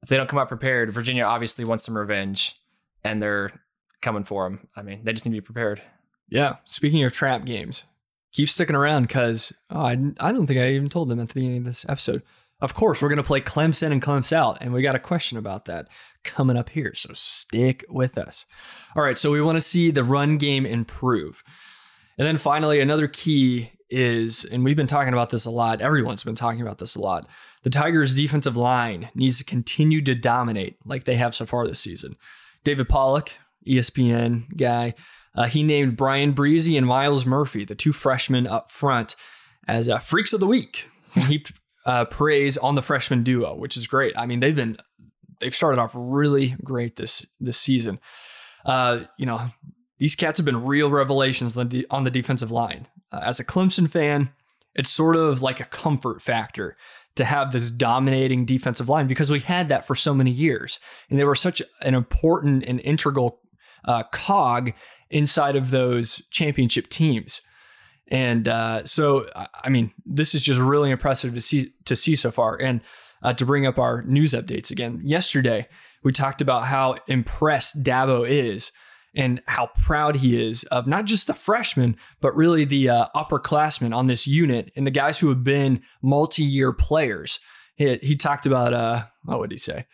if 0.03 0.09
they 0.09 0.17
don't 0.17 0.27
come 0.27 0.39
out 0.39 0.49
prepared, 0.49 0.91
Virginia 0.91 1.23
obviously 1.23 1.63
wants 1.63 1.85
some 1.85 1.97
revenge, 1.97 2.57
and 3.05 3.21
they're 3.21 3.61
coming 4.01 4.25
for 4.25 4.43
them. 4.43 4.67
I 4.75 4.81
mean, 4.81 5.05
they 5.05 5.13
just 5.13 5.25
need 5.25 5.31
to 5.31 5.41
be 5.41 5.45
prepared. 5.45 5.81
Yeah. 6.27 6.57
Speaking 6.65 7.01
of 7.05 7.13
trap 7.13 7.45
games, 7.45 7.85
keep 8.33 8.49
sticking 8.49 8.75
around 8.75 9.03
because 9.03 9.53
oh, 9.69 9.85
I, 9.85 9.91
I 10.19 10.33
don't 10.33 10.47
think 10.47 10.59
I 10.59 10.71
even 10.71 10.89
told 10.89 11.07
them 11.07 11.21
at 11.21 11.29
the 11.29 11.35
beginning 11.35 11.59
of 11.59 11.65
this 11.65 11.85
episode. 11.87 12.23
Of 12.61 12.75
course, 12.75 13.01
we're 13.01 13.09
going 13.09 13.17
to 13.17 13.23
play 13.23 13.41
Clemson 13.41 13.91
and 13.91 14.01
Clemson 14.01 14.33
out, 14.33 14.59
and 14.61 14.71
we 14.71 14.81
got 14.81 14.95
a 14.95 14.99
question 14.99 15.37
about 15.37 15.65
that 15.65 15.87
coming 16.23 16.57
up 16.57 16.69
here. 16.69 16.93
So 16.93 17.11
stick 17.13 17.83
with 17.89 18.17
us. 18.17 18.45
All 18.95 19.03
right, 19.03 19.17
so 19.17 19.31
we 19.31 19.41
want 19.41 19.55
to 19.55 19.61
see 19.61 19.89
the 19.89 20.03
run 20.03 20.37
game 20.37 20.65
improve. 20.65 21.43
And 22.17 22.27
then 22.27 22.37
finally, 22.37 22.79
another 22.79 23.07
key 23.07 23.71
is, 23.89 24.45
and 24.45 24.63
we've 24.63 24.75
been 24.75 24.87
talking 24.87 25.13
about 25.13 25.31
this 25.31 25.45
a 25.45 25.51
lot, 25.51 25.81
everyone's 25.81 26.23
been 26.23 26.35
talking 26.35 26.61
about 26.61 26.77
this 26.77 26.95
a 26.95 27.01
lot. 27.01 27.27
The 27.63 27.69
Tigers' 27.69 28.15
defensive 28.15 28.57
line 28.57 29.09
needs 29.15 29.37
to 29.39 29.43
continue 29.43 30.01
to 30.03 30.15
dominate 30.15 30.77
like 30.85 31.03
they 31.05 31.15
have 31.15 31.35
so 31.35 31.45
far 31.45 31.67
this 31.67 31.79
season. 31.79 32.15
David 32.63 32.89
Pollack, 32.89 33.33
ESPN 33.67 34.55
guy, 34.55 34.93
uh, 35.35 35.47
he 35.47 35.63
named 35.63 35.95
Bryan 35.95 36.33
Bresee 36.33 36.77
and 36.77 36.85
Myles 36.85 37.25
Murphy, 37.25 37.65
the 37.65 37.75
two 37.75 37.93
freshmen 37.93 38.45
up 38.45 38.69
front, 38.69 39.15
as 39.67 39.89
uh, 39.89 39.97
freaks 39.99 40.33
of 40.33 40.39
the 40.39 40.47
week. 40.47 40.85
He 41.27 41.43
uh, 41.85 42.05
praise 42.05 42.57
on 42.57 42.75
the 42.75 42.81
freshman 42.81 43.23
duo, 43.23 43.55
which 43.55 43.77
is 43.77 43.87
great. 43.87 44.13
I 44.17 44.25
mean, 44.25 44.39
they've 44.39 44.55
been 44.55 44.77
they've 45.39 45.55
started 45.55 45.79
off 45.79 45.91
really 45.93 46.55
great 46.63 46.95
this 46.95 47.25
this 47.39 47.57
season. 47.57 47.99
Uh, 48.65 49.01
you 49.17 49.25
know, 49.25 49.49
these 49.97 50.15
cats 50.15 50.39
have 50.39 50.45
been 50.45 50.65
real 50.65 50.89
revelations 50.89 51.57
on 51.57 51.69
the, 52.03 52.11
defensive 52.11 52.51
line. 52.51 52.87
Uh, 53.11 53.21
as 53.23 53.39
a 53.39 53.45
Clemson 53.45 53.89
fan, 53.89 54.31
it's 54.75 54.89
sort 54.89 55.15
of 55.15 55.41
like 55.41 55.59
a 55.59 55.65
comfort 55.65 56.21
factor 56.21 56.77
to 57.15 57.25
have 57.25 57.51
this 57.51 57.71
dominating 57.71 58.45
defensive 58.45 58.87
line 58.87 59.05
because 59.05 59.29
we 59.29 59.39
had 59.39 59.67
that 59.69 59.85
for 59.85 59.95
so 59.95 60.13
many 60.13 60.31
years, 60.31 60.79
and 61.09 61.19
they 61.19 61.23
were 61.23 61.35
such 61.35 61.61
an 61.81 61.93
important 61.93 62.63
and 62.63 62.79
integral 62.81 63.41
uh, 63.85 64.03
cog 64.11 64.71
inside 65.09 65.55
of 65.55 65.71
those 65.71 66.21
championship 66.29 66.87
teams. 66.87 67.41
And 68.11 68.47
uh, 68.49 68.83
so, 68.83 69.25
I 69.63 69.69
mean, 69.69 69.91
this 70.05 70.35
is 70.35 70.43
just 70.43 70.59
really 70.59 70.91
impressive 70.91 71.33
to 71.33 71.41
see 71.41 71.73
to 71.85 71.95
see 71.95 72.15
so 72.17 72.29
far. 72.29 72.61
And 72.61 72.81
uh, 73.23 73.33
to 73.33 73.45
bring 73.45 73.65
up 73.65 73.79
our 73.79 74.03
news 74.03 74.33
updates 74.33 74.69
again, 74.69 74.99
yesterday 75.03 75.67
we 76.03 76.11
talked 76.11 76.41
about 76.41 76.65
how 76.65 76.97
impressed 77.07 77.83
Dabo 77.83 78.29
is 78.29 78.73
and 79.15 79.41
how 79.47 79.69
proud 79.83 80.17
he 80.17 80.45
is 80.45 80.63
of 80.65 80.87
not 80.87 81.05
just 81.05 81.27
the 81.27 81.33
freshmen, 81.33 81.95
but 82.19 82.35
really 82.35 82.65
the 82.65 82.89
uh, 82.89 83.05
upperclassmen 83.15 83.95
on 83.95 84.07
this 84.07 84.27
unit 84.27 84.71
and 84.75 84.85
the 84.85 84.91
guys 84.91 85.19
who 85.19 85.29
have 85.29 85.43
been 85.43 85.81
multi-year 86.01 86.73
players. 86.73 87.39
He, 87.75 87.97
he 88.01 88.15
talked 88.15 88.45
about 88.45 88.73
uh, 88.73 89.05
what 89.23 89.39
would 89.39 89.51
he 89.51 89.57
say? 89.57 89.85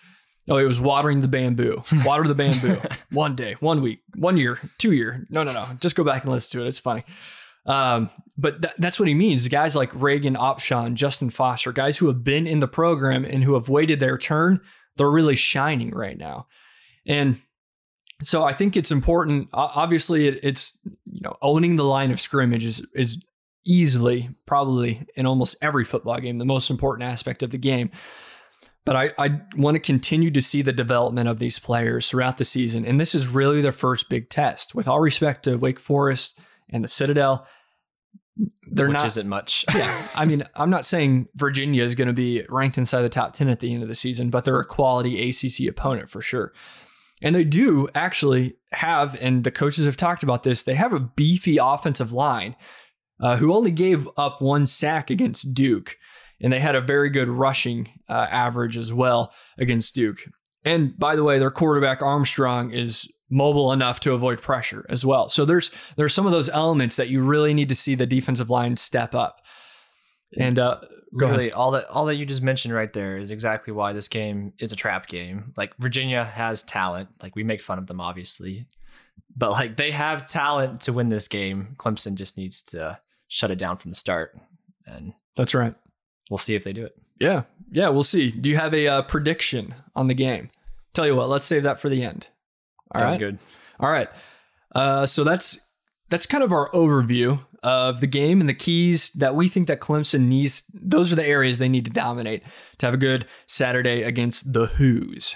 Oh, 0.49 0.57
it 0.57 0.65
was 0.65 0.79
watering 0.79 1.21
the 1.21 1.27
bamboo. 1.27 1.83
Water 2.05 2.27
the 2.27 2.35
bamboo. 2.35 2.77
one 3.11 3.35
day, 3.35 3.55
one 3.59 3.81
week, 3.81 3.99
one 4.15 4.37
year, 4.37 4.59
two 4.77 4.93
year. 4.93 5.27
No, 5.29 5.43
no, 5.43 5.51
no. 5.51 5.65
Just 5.81 5.95
go 5.95 6.03
back 6.03 6.23
and 6.23 6.31
listen 6.31 6.59
to 6.59 6.65
it. 6.65 6.69
It's 6.69 6.79
funny. 6.79 7.03
Um, 7.67 8.09
but 8.37 8.61
th- 8.61 8.73
that's 8.77 8.99
what 8.99 9.09
he 9.09 9.13
means. 9.13 9.47
Guys 9.47 9.75
like 9.75 9.91
Regan 9.93 10.35
Upshaw, 10.35 10.93
Justin 10.93 11.29
Foster, 11.29 11.71
guys 11.71 11.97
who 11.97 12.07
have 12.07 12.23
been 12.23 12.47
in 12.47 12.61
the 12.61 12.67
program 12.67 13.25
and 13.25 13.43
who 13.43 13.53
have 13.55 13.69
waited 13.69 13.99
their 13.99 14.17
turn, 14.17 14.61
they're 14.95 15.11
really 15.11 15.35
shining 15.35 15.91
right 15.91 16.17
now. 16.17 16.47
And 17.05 17.41
so 18.23 18.43
I 18.43 18.53
think 18.53 18.75
it's 18.75 18.91
important. 18.91 19.49
Obviously, 19.53 20.27
it, 20.27 20.39
it's 20.43 20.77
you 21.05 21.21
know 21.21 21.37
owning 21.41 21.75
the 21.75 21.83
line 21.83 22.11
of 22.11 22.19
scrimmage 22.19 22.65
is 22.65 22.85
is 22.93 23.19
easily 23.65 24.29
probably 24.45 25.05
in 25.15 25.25
almost 25.25 25.57
every 25.61 25.83
football 25.83 26.17
game 26.19 26.37
the 26.37 26.45
most 26.45 26.69
important 26.69 27.09
aspect 27.09 27.43
of 27.43 27.51
the 27.51 27.57
game. 27.57 27.91
But 28.85 28.95
I, 28.95 29.11
I 29.17 29.41
want 29.57 29.75
to 29.75 29.79
continue 29.79 30.31
to 30.31 30.41
see 30.41 30.61
the 30.61 30.71
development 30.71 31.27
of 31.27 31.39
these 31.39 31.59
players 31.59 32.09
throughout 32.09 32.37
the 32.37 32.45
season. 32.45 32.85
And 32.85 32.97
this 32.97 33.13
is 33.13 33.27
really 33.27 33.59
their 33.59 33.73
first 33.73 34.07
big 34.07 34.29
test. 34.29 34.73
With 34.73 34.87
all 34.87 35.01
respect 35.01 35.43
to 35.43 35.57
Wake 35.57 35.81
Forest 35.81 36.39
and 36.71 36.83
the 36.83 36.87
Citadel, 36.87 37.47
they're 38.69 38.87
Which 38.87 38.93
not 38.93 39.05
isn't 39.05 39.27
much. 39.27 39.65
yeah, 39.75 40.07
I 40.15 40.25
mean, 40.25 40.43
I'm 40.55 40.69
not 40.69 40.85
saying 40.85 41.27
Virginia 41.35 41.83
is 41.83 41.95
going 41.95 42.07
to 42.07 42.13
be 42.13 42.43
ranked 42.49 42.77
inside 42.77 43.01
the 43.01 43.09
top 43.09 43.33
10 43.33 43.49
at 43.49 43.59
the 43.59 43.73
end 43.73 43.81
of 43.81 43.89
the 43.89 43.95
season, 43.95 44.29
but 44.29 44.45
they're 44.45 44.59
a 44.59 44.65
quality 44.65 45.29
ACC 45.29 45.67
opponent 45.67 46.09
for 46.09 46.21
sure. 46.21 46.53
And 47.21 47.33
they 47.33 47.43
do 47.43 47.87
actually 47.95 48.57
have, 48.73 49.17
and 49.19 49.43
the 49.43 49.51
coaches 49.51 49.85
have 49.85 49.97
talked 49.97 50.21
about 50.21 50.43
this, 50.43 50.63
they 50.63 50.75
have 50.75 50.93
a 50.93 50.99
beefy 50.99 51.57
offensive 51.57 52.13
line 52.13 52.55
uh, 53.19 53.37
who 53.37 53.53
only 53.53 53.71
gave 53.71 54.07
up 54.17 54.41
one 54.41 54.65
sack 54.65 55.09
against 55.09 55.53
Duke. 55.53 55.97
And 56.39 56.53
they 56.53 56.59
had 56.59 56.75
a 56.75 56.81
very 56.81 57.09
good 57.09 57.27
rushing 57.27 57.89
uh, 58.07 58.27
average 58.29 58.77
as 58.77 58.93
well 58.93 59.33
against 59.57 59.95
Duke. 59.95 60.19
And 60.63 60.97
by 60.99 61.15
the 61.15 61.23
way, 61.23 61.39
their 61.39 61.49
quarterback 61.49 62.03
Armstrong 62.03 62.71
is 62.71 63.11
mobile 63.29 63.71
enough 63.71 63.99
to 64.01 64.13
avoid 64.13 64.41
pressure 64.41 64.85
as 64.89 65.05
well. 65.05 65.29
So 65.29 65.45
there's 65.45 65.71
there's 65.95 66.13
some 66.13 66.25
of 66.25 66.31
those 66.31 66.49
elements 66.49 66.95
that 66.95 67.09
you 67.09 67.21
really 67.21 67.53
need 67.53 67.69
to 67.69 67.75
see 67.75 67.95
the 67.95 68.05
defensive 68.05 68.49
line 68.49 68.77
step 68.77 69.13
up. 69.13 69.41
And 70.37 70.59
uh, 70.59 70.79
Literally, 71.11 71.51
all 71.51 71.71
that 71.71 71.87
all 71.87 72.05
that 72.05 72.15
you 72.15 72.25
just 72.25 72.41
mentioned 72.41 72.73
right 72.73 72.91
there 72.91 73.17
is 73.17 73.31
exactly 73.31 73.71
why 73.71 73.93
this 73.93 74.07
game 74.07 74.53
is 74.59 74.71
a 74.71 74.75
trap 74.75 75.07
game. 75.07 75.53
Like 75.55 75.73
Virginia 75.77 76.23
has 76.23 76.63
talent. 76.63 77.09
Like 77.23 77.35
we 77.35 77.43
make 77.43 77.61
fun 77.61 77.77
of 77.77 77.87
them, 77.87 78.01
obviously, 78.01 78.67
but 79.35 79.51
like 79.51 79.77
they 79.77 79.91
have 79.91 80.25
talent 80.25 80.81
to 80.81 80.93
win 80.93 81.09
this 81.09 81.27
game. 81.27 81.75
Clemson 81.77 82.15
just 82.15 82.37
needs 82.37 82.61
to 82.63 82.99
shut 83.29 83.51
it 83.51 83.55
down 83.57 83.77
from 83.77 83.91
the 83.91 83.95
start, 83.95 84.37
and 84.85 85.13
that's 85.35 85.53
right. 85.53 85.75
We'll 86.29 86.37
see 86.37 86.55
if 86.55 86.63
they 86.65 86.73
do 86.73 86.85
it. 86.85 86.95
Yeah, 87.19 87.43
yeah, 87.71 87.89
we'll 87.89 88.03
see. 88.03 88.29
Do 88.29 88.49
you 88.49 88.57
have 88.57 88.73
a 88.73 88.87
uh, 88.87 89.01
prediction 89.03 89.75
on 89.95 90.07
the 90.07 90.13
game? 90.13 90.49
Tell 90.93 91.07
you 91.07 91.15
what, 91.15 91.29
let's 91.29 91.45
save 91.45 91.63
that 91.63 91.79
for 91.79 91.87
the 91.87 92.03
end. 92.03 92.27
All 92.93 93.01
Sounds 93.01 93.11
right. 93.13 93.19
good. 93.19 93.39
All 93.79 93.89
right. 93.89 94.09
Uh, 94.73 95.05
so 95.05 95.23
that's 95.23 95.59
that's 96.09 96.25
kind 96.25 96.43
of 96.43 96.51
our 96.51 96.69
overview 96.71 97.43
of 97.63 97.99
the 97.99 98.07
game 98.07 98.39
and 98.39 98.49
the 98.49 98.53
keys 98.53 99.11
that 99.11 99.35
we 99.35 99.49
think 99.49 99.67
that 99.67 99.81
Clemson 99.81 100.27
needs. 100.27 100.63
Those 100.73 101.11
are 101.11 101.15
the 101.15 101.25
areas 101.25 101.59
they 101.59 101.69
need 101.69 101.85
to 101.85 101.91
dominate 101.91 102.43
to 102.77 102.85
have 102.85 102.93
a 102.93 102.97
good 102.97 103.25
Saturday 103.45 104.03
against 104.03 104.53
the 104.53 104.67
Hoos. 104.67 105.35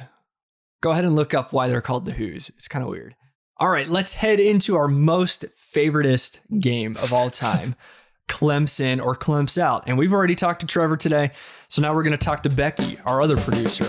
Go 0.81 0.91
ahead 0.91 1.05
and 1.05 1.15
look 1.15 1.33
up 1.33 1.53
why 1.53 1.67
they're 1.67 1.81
called 1.81 2.05
the 2.05 2.13
Hoos. 2.13 2.49
It's 2.49 2.67
kind 2.67 2.83
of 2.83 2.89
weird. 2.89 3.15
All 3.57 3.69
right, 3.69 3.87
let's 3.87 4.15
head 4.15 4.39
into 4.39 4.75
our 4.75 4.87
most 4.87 5.45
favoritist 5.55 6.39
game 6.59 6.95
of 6.97 7.13
all 7.13 7.29
time. 7.29 7.75
Clemson 8.27 9.03
or 9.03 9.13
Clemps 9.13 9.57
out. 9.57 9.83
And 9.87 9.97
we've 9.97 10.13
already 10.13 10.35
talked 10.35 10.61
to 10.61 10.65
Trevor 10.65 10.95
today. 10.95 11.31
So 11.67 11.81
now 11.81 11.93
we're 11.93 12.03
going 12.03 12.17
to 12.17 12.25
talk 12.25 12.43
to 12.43 12.49
Becky, 12.49 12.97
our 13.05 13.21
other 13.21 13.35
producer. 13.35 13.85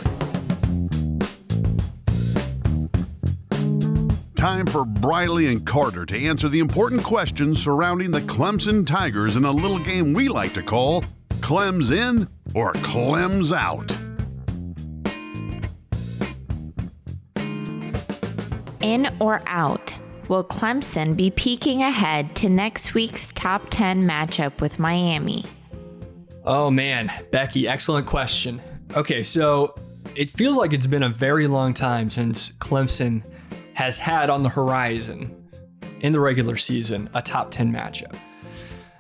Time 4.42 4.66
for 4.66 4.84
Briley 4.84 5.52
and 5.52 5.64
Carter 5.64 6.04
to 6.04 6.18
answer 6.18 6.48
the 6.48 6.58
important 6.58 7.04
questions 7.04 7.62
surrounding 7.62 8.10
the 8.10 8.22
Clemson 8.22 8.84
Tigers 8.84 9.36
in 9.36 9.44
a 9.44 9.52
little 9.52 9.78
game 9.78 10.14
we 10.14 10.26
like 10.26 10.52
to 10.54 10.64
call 10.64 11.04
Clems 11.34 11.92
In 11.92 12.26
or 12.52 12.72
Clems 12.72 13.52
Out. 13.56 13.96
In 18.80 19.14
or 19.20 19.40
out? 19.46 19.94
Will 20.26 20.42
Clemson 20.42 21.16
be 21.16 21.30
peeking 21.30 21.84
ahead 21.84 22.34
to 22.34 22.48
next 22.48 22.94
week's 22.94 23.30
top 23.34 23.68
10 23.70 24.02
matchup 24.02 24.60
with 24.60 24.80
Miami? 24.80 25.44
Oh 26.44 26.68
man, 26.68 27.12
Becky, 27.30 27.68
excellent 27.68 28.08
question. 28.08 28.60
Okay, 28.96 29.22
so 29.22 29.76
it 30.16 30.30
feels 30.30 30.56
like 30.56 30.72
it's 30.72 30.88
been 30.88 31.04
a 31.04 31.08
very 31.08 31.46
long 31.46 31.74
time 31.74 32.10
since 32.10 32.50
Clemson 32.54 33.22
has 33.74 33.98
had 33.98 34.30
on 34.30 34.42
the 34.42 34.48
horizon 34.48 35.36
in 36.00 36.12
the 36.12 36.20
regular 36.20 36.56
season 36.56 37.08
a 37.14 37.22
top 37.22 37.50
10 37.50 37.72
matchup. 37.72 38.16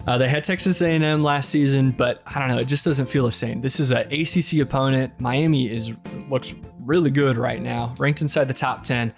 Uh, 0.06 0.18
they 0.18 0.28
had 0.28 0.42
Texas 0.42 0.82
A&M 0.82 1.22
last 1.22 1.48
season, 1.48 1.92
but 1.92 2.22
I 2.26 2.40
don't 2.40 2.48
know, 2.48 2.58
it 2.58 2.66
just 2.66 2.84
doesn't 2.84 3.06
feel 3.06 3.24
the 3.26 3.32
same. 3.32 3.60
This 3.60 3.78
is 3.78 3.92
an 3.92 4.12
ACC 4.12 4.60
opponent. 4.60 5.12
Miami 5.20 5.70
is 5.70 5.92
looks 6.28 6.56
really 6.80 7.10
good 7.10 7.36
right 7.36 7.62
now, 7.62 7.94
ranked 7.98 8.20
inside 8.20 8.48
the 8.48 8.54
top 8.54 8.82
10. 8.82 9.14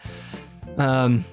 Um, 0.76 1.24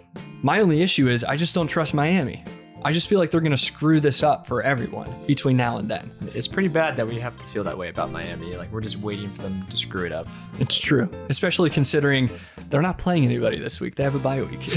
my 0.42 0.62
only 0.62 0.82
issue 0.82 1.10
is 1.10 1.24
I 1.24 1.36
just 1.36 1.54
don't 1.54 1.68
trust 1.68 1.94
Miami. 1.94 2.44
I 2.84 2.92
just 2.92 3.08
feel 3.08 3.20
like 3.20 3.30
they're 3.30 3.42
going 3.42 3.52
to 3.52 3.58
screw 3.58 4.00
this 4.00 4.24
up 4.24 4.48
for 4.48 4.64
everyone 4.64 5.14
between 5.28 5.56
now 5.56 5.78
and 5.78 5.90
then. 5.90 6.12
It's 6.34 6.48
pretty 6.48 6.68
bad 6.68 6.98
that 6.98 7.08
we 7.08 7.20
have 7.20 7.38
to 7.38 7.46
feel 7.46 7.64
that 7.66 7.78
way 7.78 7.90
about 7.90 8.12
Miami. 8.12 8.56
Like 8.56 8.72
we're 8.72 8.82
just 8.82 8.98
waiting 8.98 9.32
for 9.32 9.44
them 9.44 9.66
to 9.68 9.78
screw 9.78 10.06
it 10.06 10.12
up. 10.12 10.28
It's 10.60 10.80
true, 10.80 11.08
especially 11.30 11.70
considering 11.70 12.30
they're 12.70 12.82
not 12.82 12.98
playing 12.98 13.24
anybody 13.26 13.60
this 13.60 13.80
week. 13.80 13.96
They 13.96 14.04
have 14.04 14.16
a 14.16 14.20
bye 14.20 14.42
week. 14.42 14.68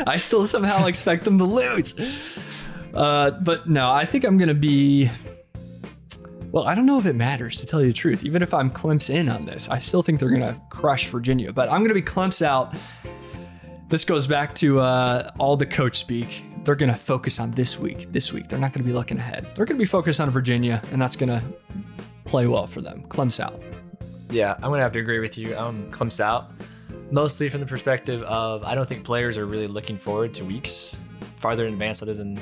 I 0.06 0.16
still 0.16 0.46
somehow 0.46 0.86
expect 0.86 1.24
them 1.24 1.36
to 1.38 1.44
lose. 1.44 1.94
Uh, 2.94 3.32
but 3.32 3.68
no, 3.68 3.90
I 3.90 4.06
think 4.06 4.24
I'm 4.24 4.38
going 4.38 4.48
to 4.48 4.54
be. 4.54 5.10
Well, 6.52 6.64
I 6.64 6.74
don't 6.74 6.86
know 6.86 6.98
if 6.98 7.04
it 7.04 7.12
matters 7.12 7.60
to 7.60 7.66
tell 7.66 7.82
you 7.82 7.88
the 7.88 7.92
truth. 7.92 8.24
Even 8.24 8.40
if 8.42 8.54
I'm 8.54 8.70
Clemps 8.70 9.10
in 9.10 9.28
on 9.28 9.44
this, 9.44 9.68
I 9.68 9.76
still 9.78 10.02
think 10.02 10.20
they're 10.20 10.30
going 10.30 10.40
to 10.40 10.58
crush 10.70 11.08
Virginia. 11.08 11.52
But 11.52 11.68
I'm 11.68 11.80
going 11.80 11.88
to 11.88 11.94
be 11.94 12.00
Clemps 12.00 12.40
out. 12.40 12.74
This 13.88 14.04
goes 14.04 14.26
back 14.26 14.52
to 14.56 14.80
uh, 14.80 15.30
all 15.38 15.56
the 15.56 15.64
coach 15.64 15.96
speak. 15.96 16.44
They're 16.64 16.74
going 16.74 16.90
to 16.90 16.98
focus 16.98 17.38
on 17.38 17.52
this 17.52 17.78
week. 17.78 18.10
This 18.10 18.32
week, 18.32 18.48
they're 18.48 18.58
not 18.58 18.72
going 18.72 18.82
to 18.82 18.86
be 18.86 18.92
looking 18.92 19.16
ahead. 19.16 19.44
They're 19.54 19.64
going 19.64 19.76
to 19.76 19.82
be 19.82 19.84
focused 19.84 20.20
on 20.20 20.28
Virginia, 20.30 20.82
and 20.90 21.00
that's 21.00 21.14
going 21.14 21.28
to 21.28 21.40
play 22.24 22.48
well 22.48 22.66
for 22.66 22.80
them. 22.80 23.02
Clemps 23.02 23.38
out. 23.38 23.62
Yeah, 24.28 24.54
I'm 24.54 24.70
going 24.70 24.78
to 24.78 24.82
have 24.82 24.90
to 24.92 24.98
agree 24.98 25.20
with 25.20 25.38
you. 25.38 25.54
I'm 25.56 25.88
Clemps 25.92 26.18
out, 26.18 26.50
mostly 27.12 27.48
from 27.48 27.60
the 27.60 27.66
perspective 27.66 28.22
of 28.24 28.64
I 28.64 28.74
don't 28.74 28.88
think 28.88 29.04
players 29.04 29.38
are 29.38 29.46
really 29.46 29.68
looking 29.68 29.96
forward 29.96 30.34
to 30.34 30.44
weeks 30.44 30.96
farther 31.36 31.64
in 31.64 31.72
advance 31.72 32.02
other 32.02 32.14
than 32.14 32.40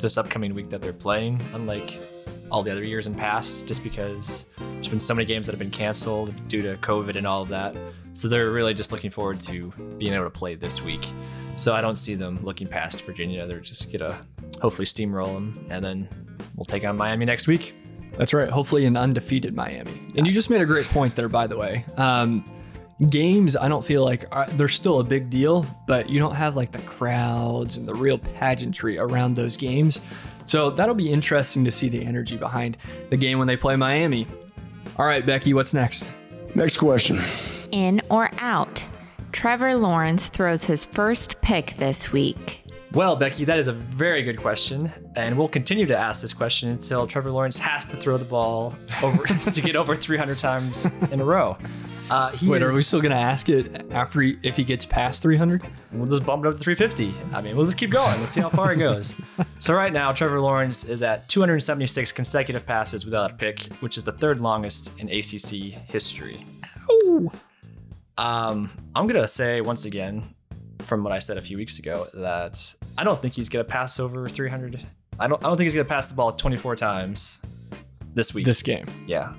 this 0.00 0.18
upcoming 0.18 0.54
week 0.54 0.70
that 0.70 0.82
they're 0.82 0.92
playing, 0.92 1.40
unlike 1.54 2.00
all 2.50 2.62
the 2.62 2.70
other 2.70 2.84
years 2.84 3.06
in 3.06 3.14
past, 3.14 3.66
just 3.66 3.82
because 3.82 4.46
there's 4.58 4.88
been 4.88 5.00
so 5.00 5.14
many 5.14 5.26
games 5.26 5.46
that 5.46 5.52
have 5.52 5.58
been 5.58 5.70
canceled 5.70 6.34
due 6.48 6.62
to 6.62 6.76
COVID 6.78 7.16
and 7.16 7.26
all 7.26 7.42
of 7.42 7.48
that. 7.48 7.76
So 8.12 8.28
they're 8.28 8.50
really 8.50 8.74
just 8.74 8.90
looking 8.92 9.10
forward 9.10 9.40
to 9.42 9.72
being 9.98 10.14
able 10.14 10.24
to 10.24 10.30
play 10.30 10.54
this 10.54 10.82
week. 10.82 11.06
So 11.54 11.74
I 11.74 11.80
don't 11.80 11.96
see 11.96 12.14
them 12.14 12.38
looking 12.42 12.66
past 12.66 13.02
Virginia. 13.02 13.46
They're 13.46 13.60
just 13.60 13.92
gonna 13.92 14.18
hopefully 14.60 14.86
steamroll 14.86 15.34
them, 15.34 15.66
and 15.70 15.84
then 15.84 16.08
we'll 16.56 16.64
take 16.64 16.84
on 16.84 16.96
Miami 16.96 17.24
next 17.24 17.46
week. 17.46 17.74
That's 18.16 18.34
right. 18.34 18.48
Hopefully, 18.48 18.84
an 18.86 18.96
undefeated 18.96 19.54
Miami. 19.54 20.02
And 20.16 20.26
you 20.26 20.32
just 20.32 20.50
made 20.50 20.60
a 20.60 20.66
great 20.66 20.86
point 20.86 21.14
there, 21.14 21.28
by 21.28 21.46
the 21.46 21.56
way. 21.56 21.84
Um, 21.96 22.44
games, 23.08 23.56
I 23.56 23.68
don't 23.68 23.84
feel 23.84 24.04
like 24.04 24.24
are, 24.32 24.46
they're 24.50 24.68
still 24.68 25.00
a 25.00 25.04
big 25.04 25.30
deal, 25.30 25.66
but 25.86 26.08
you 26.08 26.18
don't 26.18 26.34
have 26.34 26.56
like 26.56 26.72
the 26.72 26.82
crowds 26.82 27.76
and 27.76 27.86
the 27.86 27.94
real 27.94 28.18
pageantry 28.18 28.98
around 28.98 29.34
those 29.34 29.56
games. 29.56 30.00
So 30.44 30.70
that'll 30.70 30.94
be 30.94 31.12
interesting 31.12 31.64
to 31.64 31.70
see 31.70 31.88
the 31.88 32.04
energy 32.04 32.36
behind 32.36 32.78
the 33.10 33.16
game 33.16 33.38
when 33.38 33.46
they 33.46 33.56
play 33.56 33.76
Miami. 33.76 34.26
All 34.96 35.06
right, 35.06 35.24
Becky, 35.24 35.54
what's 35.54 35.74
next? 35.74 36.10
Next 36.54 36.78
question. 36.78 37.20
In 37.70 38.00
or 38.10 38.30
out? 38.38 38.84
Trevor 39.32 39.74
Lawrence 39.74 40.28
throws 40.28 40.64
his 40.64 40.86
first 40.86 41.40
pick 41.42 41.74
this 41.76 42.10
week. 42.12 42.64
Well, 42.92 43.16
Becky, 43.16 43.44
that 43.44 43.58
is 43.58 43.68
a 43.68 43.72
very 43.72 44.22
good 44.22 44.38
question, 44.38 44.90
and 45.14 45.36
we'll 45.36 45.48
continue 45.48 45.84
to 45.86 45.96
ask 45.96 46.22
this 46.22 46.32
question 46.32 46.70
until 46.70 47.06
Trevor 47.06 47.30
Lawrence 47.30 47.58
has 47.58 47.84
to 47.86 47.96
throw 47.98 48.16
the 48.16 48.24
ball 48.24 48.74
over 49.02 49.26
to 49.52 49.60
get 49.60 49.76
over 49.76 49.94
300 49.94 50.38
times 50.38 50.86
in 51.10 51.20
a 51.20 51.24
row. 51.24 51.58
Uh, 52.10 52.34
Wait, 52.42 52.62
is, 52.62 52.72
are 52.72 52.76
we 52.76 52.82
still 52.82 53.00
going 53.00 53.12
to 53.12 53.18
ask 53.18 53.48
it 53.48 53.86
after 53.90 54.20
he, 54.20 54.38
if 54.42 54.56
he 54.56 54.64
gets 54.64 54.86
past 54.86 55.22
300? 55.22 55.62
We'll 55.92 56.06
just 56.06 56.24
bump 56.24 56.44
it 56.44 56.48
up 56.48 56.54
to 56.54 56.60
350. 56.60 57.14
I 57.34 57.40
mean, 57.40 57.56
we'll 57.56 57.66
just 57.66 57.76
keep 57.76 57.90
going. 57.90 58.18
Let's 58.18 58.32
see 58.32 58.40
how 58.40 58.48
far 58.48 58.72
it 58.72 58.76
goes. 58.76 59.14
so 59.58 59.74
right 59.74 59.92
now, 59.92 60.12
Trevor 60.12 60.40
Lawrence 60.40 60.84
is 60.84 61.02
at 61.02 61.28
276 61.28 62.12
consecutive 62.12 62.66
passes 62.66 63.04
without 63.04 63.32
a 63.32 63.34
pick, 63.34 63.64
which 63.80 63.98
is 63.98 64.04
the 64.04 64.12
third 64.12 64.40
longest 64.40 64.98
in 64.98 65.08
ACC 65.08 65.72
history. 65.90 66.44
Ooh. 66.90 67.30
Um, 68.16 68.70
I'm 68.94 69.06
gonna 69.06 69.28
say 69.28 69.60
once 69.60 69.84
again, 69.84 70.24
from 70.80 71.04
what 71.04 71.12
I 71.12 71.20
said 71.20 71.36
a 71.36 71.40
few 71.40 71.56
weeks 71.56 71.78
ago, 71.78 72.08
that 72.14 72.74
I 72.96 73.04
don't 73.04 73.20
think 73.20 73.34
he's 73.34 73.48
gonna 73.48 73.64
pass 73.64 74.00
over 74.00 74.28
300. 74.28 74.82
I 75.20 75.28
don't. 75.28 75.44
I 75.44 75.48
don't 75.48 75.56
think 75.56 75.66
he's 75.66 75.74
gonna 75.74 75.84
pass 75.84 76.08
the 76.08 76.16
ball 76.16 76.32
24 76.32 76.74
times 76.76 77.40
this 78.14 78.34
week. 78.34 78.44
This 78.44 78.62
game. 78.62 78.86
Yeah. 79.06 79.34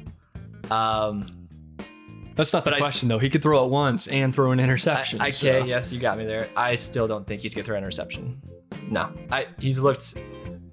Um, 0.72 1.39
that's 2.40 2.54
not 2.54 2.66
the 2.66 2.72
question, 2.72 3.10
though. 3.10 3.20
He 3.20 3.30
could 3.30 3.42
throw 3.42 3.66
it 3.66 3.70
once 3.70 4.08
and 4.08 4.34
throw 4.34 4.52
an 4.52 4.60
interception. 4.60 5.20
I, 5.20 5.26
okay, 5.26 5.32
so. 5.32 5.66
yes, 5.66 5.92
you 5.92 6.00
got 6.00 6.18
me 6.18 6.26
there. 6.26 6.48
I 6.56 6.76
still 6.76 7.08
don't 7.08 7.26
think 7.26 7.42
he's 7.42 7.54
gonna 7.54 7.66
throw 7.66 7.76
an 7.78 7.84
interception. 7.84 8.42
No, 8.90 9.12
I, 9.32 9.48
he's 9.60 9.80
looked 9.80 10.16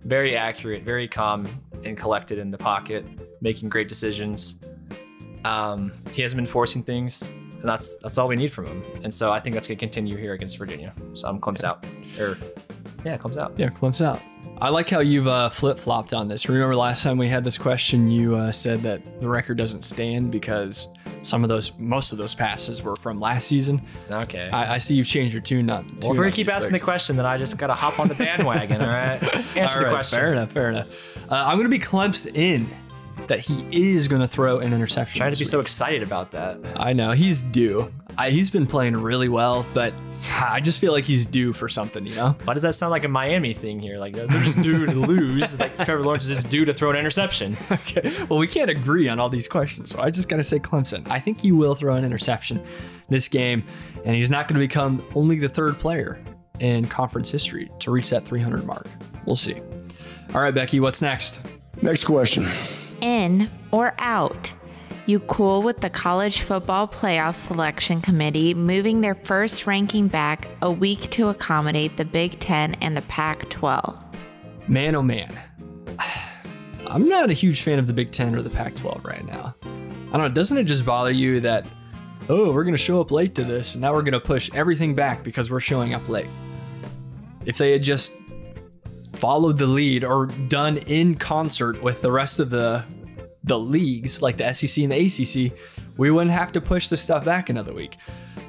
very 0.03 0.37
accurate, 0.37 0.83
very 0.83 1.09
calm 1.09 1.47
and 1.85 1.97
collected 1.97 2.39
in 2.39 2.51
the 2.51 2.59
pocket, 2.59 3.05
making 3.41 3.69
great 3.69 3.89
decisions. 3.89 4.61
Um, 5.45 5.93
he 6.13 6.23
hasn't 6.23 6.39
been 6.39 6.47
forcing 6.47 6.83
things 6.83 7.35
and 7.61 7.73
that's 7.73 7.97
that's 7.99 8.17
all 8.17 8.29
we 8.29 8.37
need 8.37 8.53
from 8.53 8.67
him. 8.67 8.85
And 9.03 9.13
so 9.13 9.33
I 9.33 9.41
think 9.41 9.55
that's 9.55 9.67
going 9.67 9.77
to 9.77 9.85
continue 9.85 10.17
here 10.17 10.35
against 10.35 10.57
Virginia. 10.57 10.95
So 11.15 11.29
I'm 11.29 11.41
Clemps 11.41 11.63
yeah. 11.63 11.71
out. 11.71 11.87
Or 12.19 12.39
yeah, 13.05 13.17
Clemps 13.17 13.39
out. 13.39 13.55
Yeah, 13.57 13.71
Clemps 13.71 14.01
out. 14.01 14.23
I 14.61 14.69
like 14.69 14.89
how 14.89 15.01
you've 15.01 15.27
uh, 15.27 15.49
flip 15.49 15.77
flopped 15.79 16.15
on 16.15 16.29
this. 16.29 16.49
Remember 16.49 16.77
last 16.77 17.03
time 17.03 17.19
we 17.19 17.29
had 17.29 17.43
this 17.43 17.59
question, 17.59 18.09
you 18.11 18.37
uh, 18.37 18.53
said 18.53 18.79
that 18.81 19.21
the 19.21 19.29
record 19.29 19.59
doesn't 19.59 19.83
stand 19.83 20.31
because 20.31 20.89
some 21.27 21.43
of 21.43 21.49
those, 21.49 21.73
most 21.79 22.13
of 22.13 22.19
those 22.19 22.35
passes 22.35 22.83
were 22.83 22.97
from 22.97 23.19
last 23.19 23.49
season. 23.49 23.83
Okay. 24.11 24.49
I, 24.51 24.75
I 24.75 24.79
see 24.79 24.95
you've 24.95 25.07
changed 25.07 25.35
your 25.35 25.43
tune. 25.43 25.67
Not 25.67 25.85
well, 25.85 26.13
if 26.13 26.19
we're 26.19 26.25
gonna 26.25 26.33
keep 26.33 26.49
asking 26.49 26.73
the 26.73 26.81
question, 26.81 27.17
then 27.17 27.27
I 27.27 27.37
just 27.37 27.59
gotta 27.59 27.75
hop 27.75 27.99
on 27.99 28.09
the 28.09 28.15
bandwagon. 28.15 28.81
all 28.81 28.89
right. 28.89 29.23
Answer 29.57 29.79
all 29.79 29.85
right, 29.85 29.89
the 29.89 29.91
question. 29.91 30.19
Fair 30.19 30.33
enough. 30.33 30.53
Fair 30.53 30.71
enough. 30.71 30.89
Uh, 31.31 31.35
I'm 31.35 31.57
gonna 31.57 31.69
be 31.69 31.79
Clemps 31.79 32.27
in 32.27 32.69
that 33.27 33.41
he 33.41 33.67
is 33.93 34.09
going 34.09 34.21
to 34.21 34.29
throw 34.29 34.59
an 34.59 34.73
interception. 34.73 35.17
I'm 35.17 35.27
Trying 35.27 35.33
to 35.33 35.39
be 35.39 35.45
week. 35.45 35.51
so 35.51 35.61
excited 35.61 36.03
about 36.03 36.31
that. 36.33 36.59
I 36.77 36.93
know 36.93 37.13
he's 37.13 37.43
due. 37.43 37.93
I, 38.19 38.31
he's 38.31 38.51
been 38.51 38.67
playing 38.67 38.97
really 38.97 39.29
well, 39.29 39.67
but 39.75 39.93
I 40.51 40.61
just 40.61 40.81
feel 40.81 40.93
like 40.93 41.05
he's 41.05 41.27
due 41.27 41.53
for 41.53 41.69
something, 41.69 42.07
you 42.07 42.15
know? 42.15 42.37
Why 42.45 42.55
does 42.55 42.63
that 42.63 42.75
sound 42.75 42.91
like 42.91 43.05
a 43.05 43.09
Miami 43.09 43.55
thing 43.55 43.81
here? 43.81 43.99
Like 43.99 44.15
they're 44.15 44.27
just 44.27 44.61
due 44.63 44.87
to 44.87 44.93
lose. 44.93 45.59
Like 45.59 45.77
Trevor 45.85 46.05
Lawrence 46.05 46.25
is 46.29 46.37
just 46.39 46.51
due 46.51 46.65
to 46.65 46.75
throw 46.75 46.91
an 46.91 46.97
interception. 46.97 47.57
okay. 47.71 48.13
Well, 48.29 48.39
we 48.39 48.47
can't 48.47 48.71
agree 48.71 49.09
on 49.09 49.19
all 49.21 49.29
these 49.29 49.49
questions, 49.49 49.91
so 49.91 50.01
I 50.01 50.11
just 50.11 50.29
got 50.29 50.37
to 50.37 50.43
say 50.43 50.59
Clemson. 50.59 51.09
I 51.11 51.21
think 51.21 51.41
he 51.41 51.53
will 51.53 51.75
throw 51.75 51.95
an 51.95 52.05
interception 52.05 52.63
this 53.09 53.29
game, 53.29 53.63
and 54.05 54.15
he's 54.17 54.31
not 54.31 54.49
going 54.49 54.61
to 54.61 54.67
become 54.67 55.05
only 55.15 55.39
the 55.39 55.49
third 55.49 55.79
player 55.79 56.19
in 56.61 56.87
conference 56.87 57.31
history 57.31 57.71
to 57.81 57.91
reach 57.91 58.11
that 58.11 58.25
300 58.25 58.65
mark. 58.65 58.89
We'll 59.27 59.37
see. 59.37 59.61
All 60.35 60.41
right, 60.41 60.55
Becky, 60.55 60.81
what's 60.81 61.03
next? 61.03 61.41
Next 61.83 62.05
question 62.05 62.47
in 63.01 63.51
or 63.73 63.95
out? 63.99 64.53
You 65.07 65.21
cool 65.21 65.63
with 65.63 65.79
the 65.79 65.89
College 65.89 66.41
Football 66.41 66.89
Playoff 66.89 67.37
Selection 67.37 68.01
Committee 68.01 68.55
moving 68.55 69.01
their 69.01 69.15
first 69.15 69.67
ranking 69.67 70.09
back 70.09 70.49
a 70.63 70.71
week 70.71 71.11
to 71.11 71.29
accommodate 71.29 71.97
the 71.97 72.05
Big 72.05 72.39
Ten 72.41 72.75
and 72.75 72.97
the 72.97 73.03
Pac 73.03 73.49
12? 73.49 73.97
Man, 74.69 74.97
oh 74.97 75.03
man. 75.03 75.39
I'm 76.87 77.09
not 77.09 77.31
a 77.31 77.35
huge 77.35 77.63
fan 77.63 77.79
of 77.79 77.87
the 77.87 77.93
Big 77.93 78.11
Ten 78.11 78.35
or 78.35 78.43
the 78.43 78.51
Pac 78.51 78.75
12 78.75 79.05
right 79.05 79.25
now. 79.25 79.55
I 79.63 80.13
don't 80.13 80.23
know, 80.23 80.29
doesn't 80.29 80.59
it 80.59 80.65
just 80.65 80.85
bother 80.85 81.13
you 81.13 81.41
that, 81.41 81.65
oh, 82.29 82.53
we're 82.53 82.65
going 82.65 82.75
to 82.75 82.83
show 82.83 83.01
up 83.01 83.11
late 83.13 83.35
to 83.37 83.45
this, 83.45 83.75
and 83.75 83.83
now 83.83 83.93
we're 83.93 84.03
going 84.03 84.13
to 84.13 84.21
push 84.21 84.51
everything 84.55 84.95
back 84.95 85.23
because 85.23 85.51
we're 85.51 85.61
showing 85.61 85.95
up 85.95 86.09
late? 86.09 86.29
if 87.47 87.57
they 87.57 87.73
had 87.73 87.83
just 87.83 88.13
followed 89.15 89.57
the 89.57 89.67
lead 89.67 90.05
or 90.05 90.27
done 90.27 90.77
in 90.77 91.15
concert 91.15 91.81
with 91.81 92.03
the 92.03 92.13
rest 92.13 92.39
of 92.39 92.51
the 92.51 92.85
the 93.47 93.59
leagues 93.59 94.21
like 94.21 94.37
the 94.37 94.53
SEC 94.53 94.83
and 94.83 94.93
the 94.93 95.07
ACC, 95.07 95.59
we 95.97 96.11
wouldn't 96.11 96.33
have 96.33 96.53
to 96.53 96.61
push 96.61 96.89
this 96.89 97.01
stuff 97.01 97.25
back 97.25 97.49
another 97.49 97.73
week. 97.73 97.97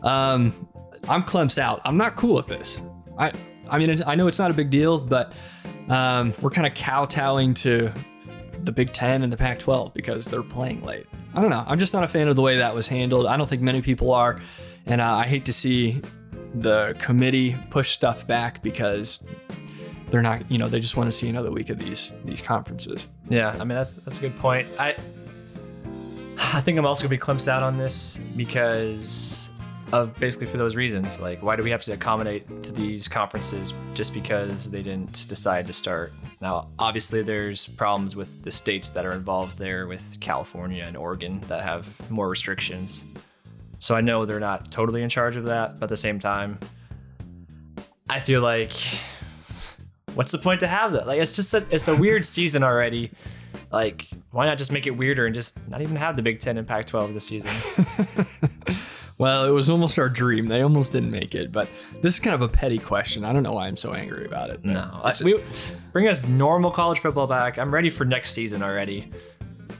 Um, 0.03 0.67
I'm 1.07 1.23
Clem's 1.23 1.57
out. 1.57 1.81
I'm 1.85 1.97
not 1.97 2.15
cool 2.15 2.35
with 2.35 2.47
this. 2.47 2.79
I 3.17 3.31
I 3.69 3.77
mean 3.77 4.01
I 4.05 4.15
know 4.15 4.27
it's 4.27 4.39
not 4.39 4.51
a 4.51 4.53
big 4.53 4.69
deal, 4.69 4.99
but 4.99 5.33
um, 5.87 6.33
we're 6.41 6.49
kind 6.49 6.67
of 6.67 6.73
kowtowing 6.73 7.53
to 7.55 7.91
the 8.63 8.71
Big 8.71 8.91
Ten 8.91 9.23
and 9.23 9.31
the 9.31 9.37
Pac-12 9.37 9.93
because 9.93 10.25
they're 10.25 10.43
playing 10.43 10.83
late. 10.83 11.05
I 11.33 11.41
don't 11.41 11.49
know. 11.49 11.63
I'm 11.65 11.79
just 11.79 11.93
not 11.93 12.03
a 12.03 12.07
fan 12.07 12.27
of 12.27 12.35
the 12.35 12.41
way 12.41 12.57
that 12.57 12.73
was 12.73 12.87
handled. 12.87 13.25
I 13.25 13.37
don't 13.37 13.47
think 13.47 13.61
many 13.61 13.81
people 13.81 14.11
are, 14.11 14.41
and 14.85 14.99
uh, 14.99 15.13
I 15.13 15.25
hate 15.25 15.45
to 15.45 15.53
see 15.53 16.01
the 16.55 16.95
committee 16.99 17.55
push 17.69 17.91
stuff 17.91 18.27
back 18.27 18.61
because 18.63 19.23
they're 20.07 20.21
not. 20.21 20.49
You 20.51 20.57
know, 20.57 20.67
they 20.67 20.79
just 20.79 20.97
want 20.97 21.07
to 21.07 21.11
see 21.11 21.29
another 21.29 21.51
week 21.51 21.69
of 21.69 21.77
these 21.77 22.11
these 22.25 22.41
conferences. 22.41 23.07
Yeah, 23.29 23.49
I 23.49 23.59
mean 23.59 23.69
that's 23.69 23.95
that's 23.95 24.19
a 24.19 24.21
good 24.21 24.35
point. 24.37 24.67
I 24.79 24.95
I 26.37 26.61
think 26.61 26.77
I'm 26.77 26.85
also 26.85 27.03
gonna 27.03 27.09
be 27.09 27.17
Clem's 27.17 27.47
out 27.47 27.63
on 27.63 27.77
this 27.77 28.17
because 28.35 29.49
of 29.93 30.17
basically 30.19 30.47
for 30.47 30.57
those 30.57 30.75
reasons. 30.75 31.21
Like, 31.21 31.41
why 31.41 31.55
do 31.55 31.63
we 31.63 31.71
have 31.71 31.81
to 31.83 31.93
accommodate 31.93 32.63
to 32.63 32.71
these 32.71 33.07
conferences 33.07 33.73
just 33.93 34.13
because 34.13 34.69
they 34.69 34.81
didn't 34.81 35.27
decide 35.27 35.67
to 35.67 35.73
start? 35.73 36.13
Now, 36.41 36.69
obviously, 36.77 37.21
there's 37.21 37.67
problems 37.67 38.15
with 38.15 38.43
the 38.43 38.51
states 38.51 38.91
that 38.91 39.05
are 39.05 39.13
involved 39.13 39.57
there, 39.57 39.87
with 39.87 40.19
California 40.19 40.83
and 40.85 40.95
Oregon 40.95 41.41
that 41.47 41.63
have 41.63 42.11
more 42.11 42.29
restrictions. 42.29 43.05
So 43.79 43.95
I 43.95 44.01
know 44.01 44.25
they're 44.25 44.39
not 44.39 44.71
totally 44.71 45.03
in 45.03 45.09
charge 45.09 45.35
of 45.35 45.45
that, 45.45 45.79
but 45.79 45.83
at 45.83 45.89
the 45.89 45.97
same 45.97 46.19
time, 46.19 46.59
I 48.09 48.19
feel 48.19 48.41
like 48.41 48.71
what's 50.17 50.31
the 50.31 50.37
point 50.37 50.59
to 50.61 50.67
have 50.67 50.91
that? 50.93 51.07
Like, 51.07 51.19
it's 51.19 51.35
just 51.35 51.53
a, 51.53 51.65
it's 51.69 51.87
a 51.87 51.95
weird 51.95 52.25
season 52.25 52.63
already. 52.63 53.11
Like, 53.71 54.07
why 54.31 54.45
not 54.45 54.57
just 54.57 54.71
make 54.71 54.87
it 54.87 54.91
weirder 54.91 55.25
and 55.25 55.35
just 55.35 55.65
not 55.69 55.81
even 55.81 55.95
have 55.95 56.15
the 56.15 56.21
Big 56.21 56.39
Ten 56.39 56.57
and 56.57 56.67
Pac-12 56.67 57.13
this 57.13 57.27
season? 57.27 57.51
Well, 59.19 59.45
it 59.45 59.49
was 59.49 59.67
almost 59.67 59.97
our 59.97 60.09
dream. 60.09 60.47
They 60.47 60.61
almost 60.61 60.91
didn't 60.91 61.09
make 61.09 61.33
it, 61.33 61.51
but 61.51 61.67
this 62.03 62.13
is 62.13 62.19
kind 62.19 62.35
of 62.35 62.43
a 62.43 62.47
petty 62.47 62.77
question. 62.77 63.25
I 63.25 63.33
don't 63.33 63.41
know 63.41 63.53
why 63.53 63.65
I'm 63.65 63.75
so 63.75 63.93
angry 63.93 64.25
about 64.27 64.51
it. 64.51 64.63
No, 64.63 65.01
I, 65.03 65.11
we 65.23 65.41
bring 65.91 66.07
us 66.07 66.27
normal 66.27 66.69
college 66.69 66.99
football 66.99 67.25
back. 67.25 67.57
I'm 67.57 67.73
ready 67.73 67.89
for 67.89 68.05
next 68.05 68.33
season 68.33 68.61
already, 68.61 69.11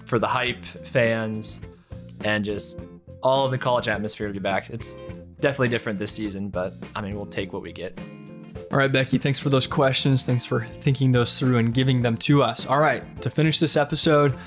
for 0.06 0.17
the 0.17 0.26
hype, 0.26 0.65
fans, 0.65 1.62
and 2.23 2.43
just 2.43 2.82
all 3.21 3.45
of 3.45 3.52
the 3.52 3.60
college 3.60 3.88
atmosphere 3.88 4.26
to 4.26 4.34
be 4.34 4.39
back. 4.39 4.71
It's 4.71 4.95
definitely 5.39 5.67
different 5.67 6.00
this 6.00 6.12
season, 6.12 6.50
but 6.50 6.73
I 6.95 7.02
mean, 7.02 7.15
we'll 7.15 7.28
take 7.28 7.54
what 7.54 7.62
we 7.62 7.71
get. 7.71 7.95
All 8.71 8.77
right, 8.77 8.91
Becky, 8.91 9.17
thanks 9.17 9.39
for 9.39 9.49
those 9.49 9.65
questions. 9.65 10.25
Thanks 10.25 10.43
for 10.43 10.65
thinking 10.65 11.13
those 11.13 11.39
through 11.39 11.58
and 11.58 11.73
giving 11.73 12.01
them 12.01 12.17
to 12.17 12.43
us. 12.43 12.65
All 12.65 12.80
right, 12.80 13.21
to 13.21 13.30
finish 13.30 13.60
this 13.60 13.77
episode, 13.77 14.38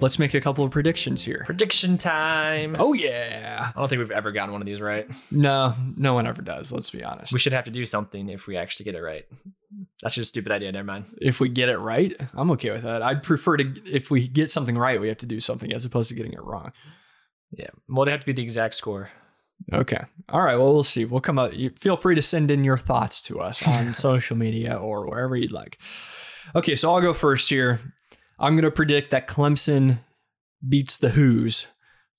let's 0.00 0.18
make 0.18 0.32
a 0.32 0.40
couple 0.40 0.64
of 0.64 0.70
predictions 0.70 1.22
here. 1.22 1.42
Prediction 1.44 1.98
time. 1.98 2.76
Oh, 2.78 2.94
yeah. 2.94 3.72
I 3.76 3.78
don't 3.78 3.88
think 3.88 3.98
we've 3.98 4.10
ever 4.10 4.32
gotten 4.32 4.52
one 4.52 4.62
of 4.62 4.66
these 4.66 4.80
right. 4.80 5.06
No, 5.30 5.74
no 5.96 6.14
one 6.14 6.26
ever 6.26 6.40
does. 6.40 6.72
Let's 6.72 6.88
be 6.88 7.04
honest. 7.04 7.34
We 7.34 7.38
should 7.38 7.52
have 7.52 7.66
to 7.66 7.70
do 7.70 7.84
something 7.84 8.30
if 8.30 8.46
we 8.46 8.56
actually 8.56 8.84
get 8.84 8.94
it 8.94 9.02
right. 9.02 9.26
That's 10.02 10.14
just 10.14 10.24
a 10.24 10.28
stupid 10.28 10.50
idea. 10.50 10.72
Never 10.72 10.86
mind. 10.86 11.04
If 11.20 11.40
we 11.40 11.50
get 11.50 11.68
it 11.68 11.76
right, 11.76 12.18
I'm 12.32 12.50
okay 12.52 12.70
with 12.70 12.82
that. 12.82 13.02
I'd 13.02 13.22
prefer 13.22 13.58
to, 13.58 13.82
if 13.84 14.10
we 14.10 14.28
get 14.28 14.50
something 14.50 14.78
right, 14.78 14.98
we 14.98 15.08
have 15.08 15.18
to 15.18 15.26
do 15.26 15.40
something 15.40 15.72
as 15.74 15.84
opposed 15.84 16.08
to 16.08 16.14
getting 16.14 16.32
it 16.32 16.42
wrong. 16.42 16.72
Yeah. 17.52 17.68
Well, 17.86 18.02
it'd 18.02 18.12
have 18.12 18.20
to 18.20 18.26
be 18.26 18.32
the 18.32 18.42
exact 18.42 18.74
score. 18.76 19.10
Okay. 19.72 20.02
All 20.28 20.42
right. 20.42 20.56
Well, 20.56 20.72
we'll 20.72 20.82
see. 20.82 21.04
We'll 21.04 21.20
come 21.20 21.38
out. 21.38 21.54
You 21.54 21.70
feel 21.78 21.96
free 21.96 22.14
to 22.14 22.22
send 22.22 22.50
in 22.50 22.64
your 22.64 22.78
thoughts 22.78 23.20
to 23.22 23.40
us 23.40 23.66
on 23.66 23.94
social 23.94 24.36
media 24.36 24.74
or 24.76 25.06
wherever 25.08 25.36
you'd 25.36 25.52
like. 25.52 25.78
Okay. 26.54 26.74
So 26.74 26.92
I'll 26.92 27.00
go 27.00 27.12
first 27.12 27.48
here. 27.48 27.80
I'm 28.38 28.54
going 28.54 28.64
to 28.64 28.70
predict 28.70 29.10
that 29.10 29.28
Clemson 29.28 30.00
beats 30.66 30.96
the 30.96 31.10
Hoos 31.10 31.66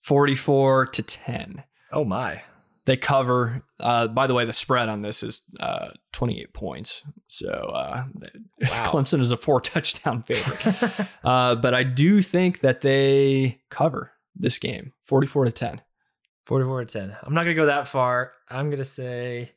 44 0.01 0.87
to 0.87 1.03
10. 1.03 1.63
Oh, 1.91 2.05
my. 2.05 2.43
They 2.85 2.97
cover. 2.97 3.63
Uh, 3.79 4.07
by 4.07 4.27
the 4.27 4.33
way, 4.33 4.45
the 4.45 4.53
spread 4.53 4.89
on 4.89 5.01
this 5.01 5.21
is 5.23 5.41
uh, 5.59 5.89
28 6.13 6.53
points. 6.53 7.03
So 7.27 7.49
uh, 7.49 8.05
wow. 8.61 8.83
Clemson 8.83 9.19
is 9.19 9.31
a 9.31 9.37
four 9.37 9.61
touchdown 9.61 10.23
favorite. 10.23 11.07
uh, 11.23 11.55
but 11.55 11.73
I 11.73 11.83
do 11.83 12.21
think 12.21 12.61
that 12.61 12.81
they 12.81 13.59
cover 13.69 14.11
this 14.35 14.57
game 14.57 14.93
44 15.05 15.45
to 15.45 15.51
10. 15.51 15.81
44 16.51 16.83
to 16.83 16.99
10. 16.99 17.17
I'm 17.23 17.33
not 17.33 17.45
going 17.45 17.55
to 17.55 17.61
go 17.61 17.67
that 17.67 17.87
far. 17.87 18.33
I'm 18.49 18.65
going 18.65 18.77
to 18.77 18.83
say 18.83 19.51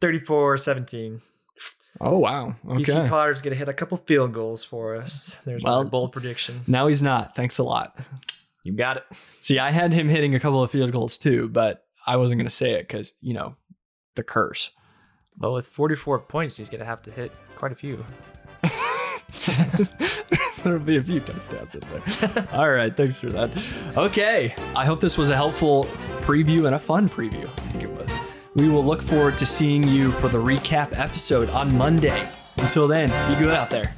34 0.00 0.56
17. 0.56 1.20
Oh, 2.00 2.18
wow. 2.18 2.56
Okay. 2.68 2.78
BT 2.78 3.08
Potter's 3.08 3.40
going 3.40 3.52
to 3.52 3.58
hit 3.58 3.68
a 3.68 3.72
couple 3.72 3.96
field 3.96 4.32
goals 4.32 4.64
for 4.64 4.96
us. 4.96 5.40
There's 5.44 5.62
well, 5.62 5.84
my 5.84 5.88
bold 5.88 6.10
prediction. 6.10 6.62
Now 6.66 6.88
he's 6.88 7.00
not. 7.00 7.36
Thanks 7.36 7.58
a 7.58 7.62
lot. 7.62 7.96
You 8.64 8.72
got 8.72 8.96
it. 8.96 9.04
See, 9.38 9.60
I 9.60 9.70
had 9.70 9.92
him 9.92 10.08
hitting 10.08 10.34
a 10.34 10.40
couple 10.40 10.60
of 10.64 10.72
field 10.72 10.90
goals 10.90 11.16
too, 11.16 11.48
but 11.48 11.84
I 12.08 12.16
wasn't 12.16 12.40
going 12.40 12.48
to 12.48 12.54
say 12.54 12.72
it 12.72 12.88
because, 12.88 13.12
you 13.20 13.32
know, 13.32 13.54
the 14.16 14.24
curse. 14.24 14.72
Well, 15.38 15.52
with 15.52 15.68
44 15.68 16.18
points, 16.22 16.56
he's 16.56 16.68
going 16.68 16.80
to 16.80 16.86
have 16.86 17.02
to 17.02 17.12
hit 17.12 17.30
quite 17.54 17.70
a 17.70 17.76
few. 17.76 18.04
There'll 20.64 20.80
be 20.80 20.96
a 20.96 21.02
few 21.02 21.20
touchdowns 21.20 21.76
in 21.76 21.82
there. 21.82 22.48
All 22.52 22.70
right, 22.70 22.96
thanks 22.96 23.16
for 23.16 23.30
that. 23.30 23.56
Okay, 23.96 24.54
I 24.74 24.84
hope 24.84 24.98
this 24.98 25.16
was 25.16 25.30
a 25.30 25.36
helpful 25.36 25.86
preview 26.26 26.66
and 26.66 26.74
a 26.74 26.78
fun 26.78 27.08
preview, 27.08 27.48
I 27.48 27.60
think 27.70 27.84
it 27.84 27.90
was. 27.90 28.10
We 28.56 28.68
will 28.68 28.84
look 28.84 29.00
forward 29.00 29.38
to 29.38 29.46
seeing 29.46 29.86
you 29.86 30.10
for 30.10 30.28
the 30.28 30.38
recap 30.38 30.98
episode 30.98 31.48
on 31.50 31.78
Monday. 31.78 32.28
Until 32.58 32.88
then, 32.88 33.10
be 33.32 33.38
good 33.38 33.54
out 33.54 33.70
there. 33.70 33.94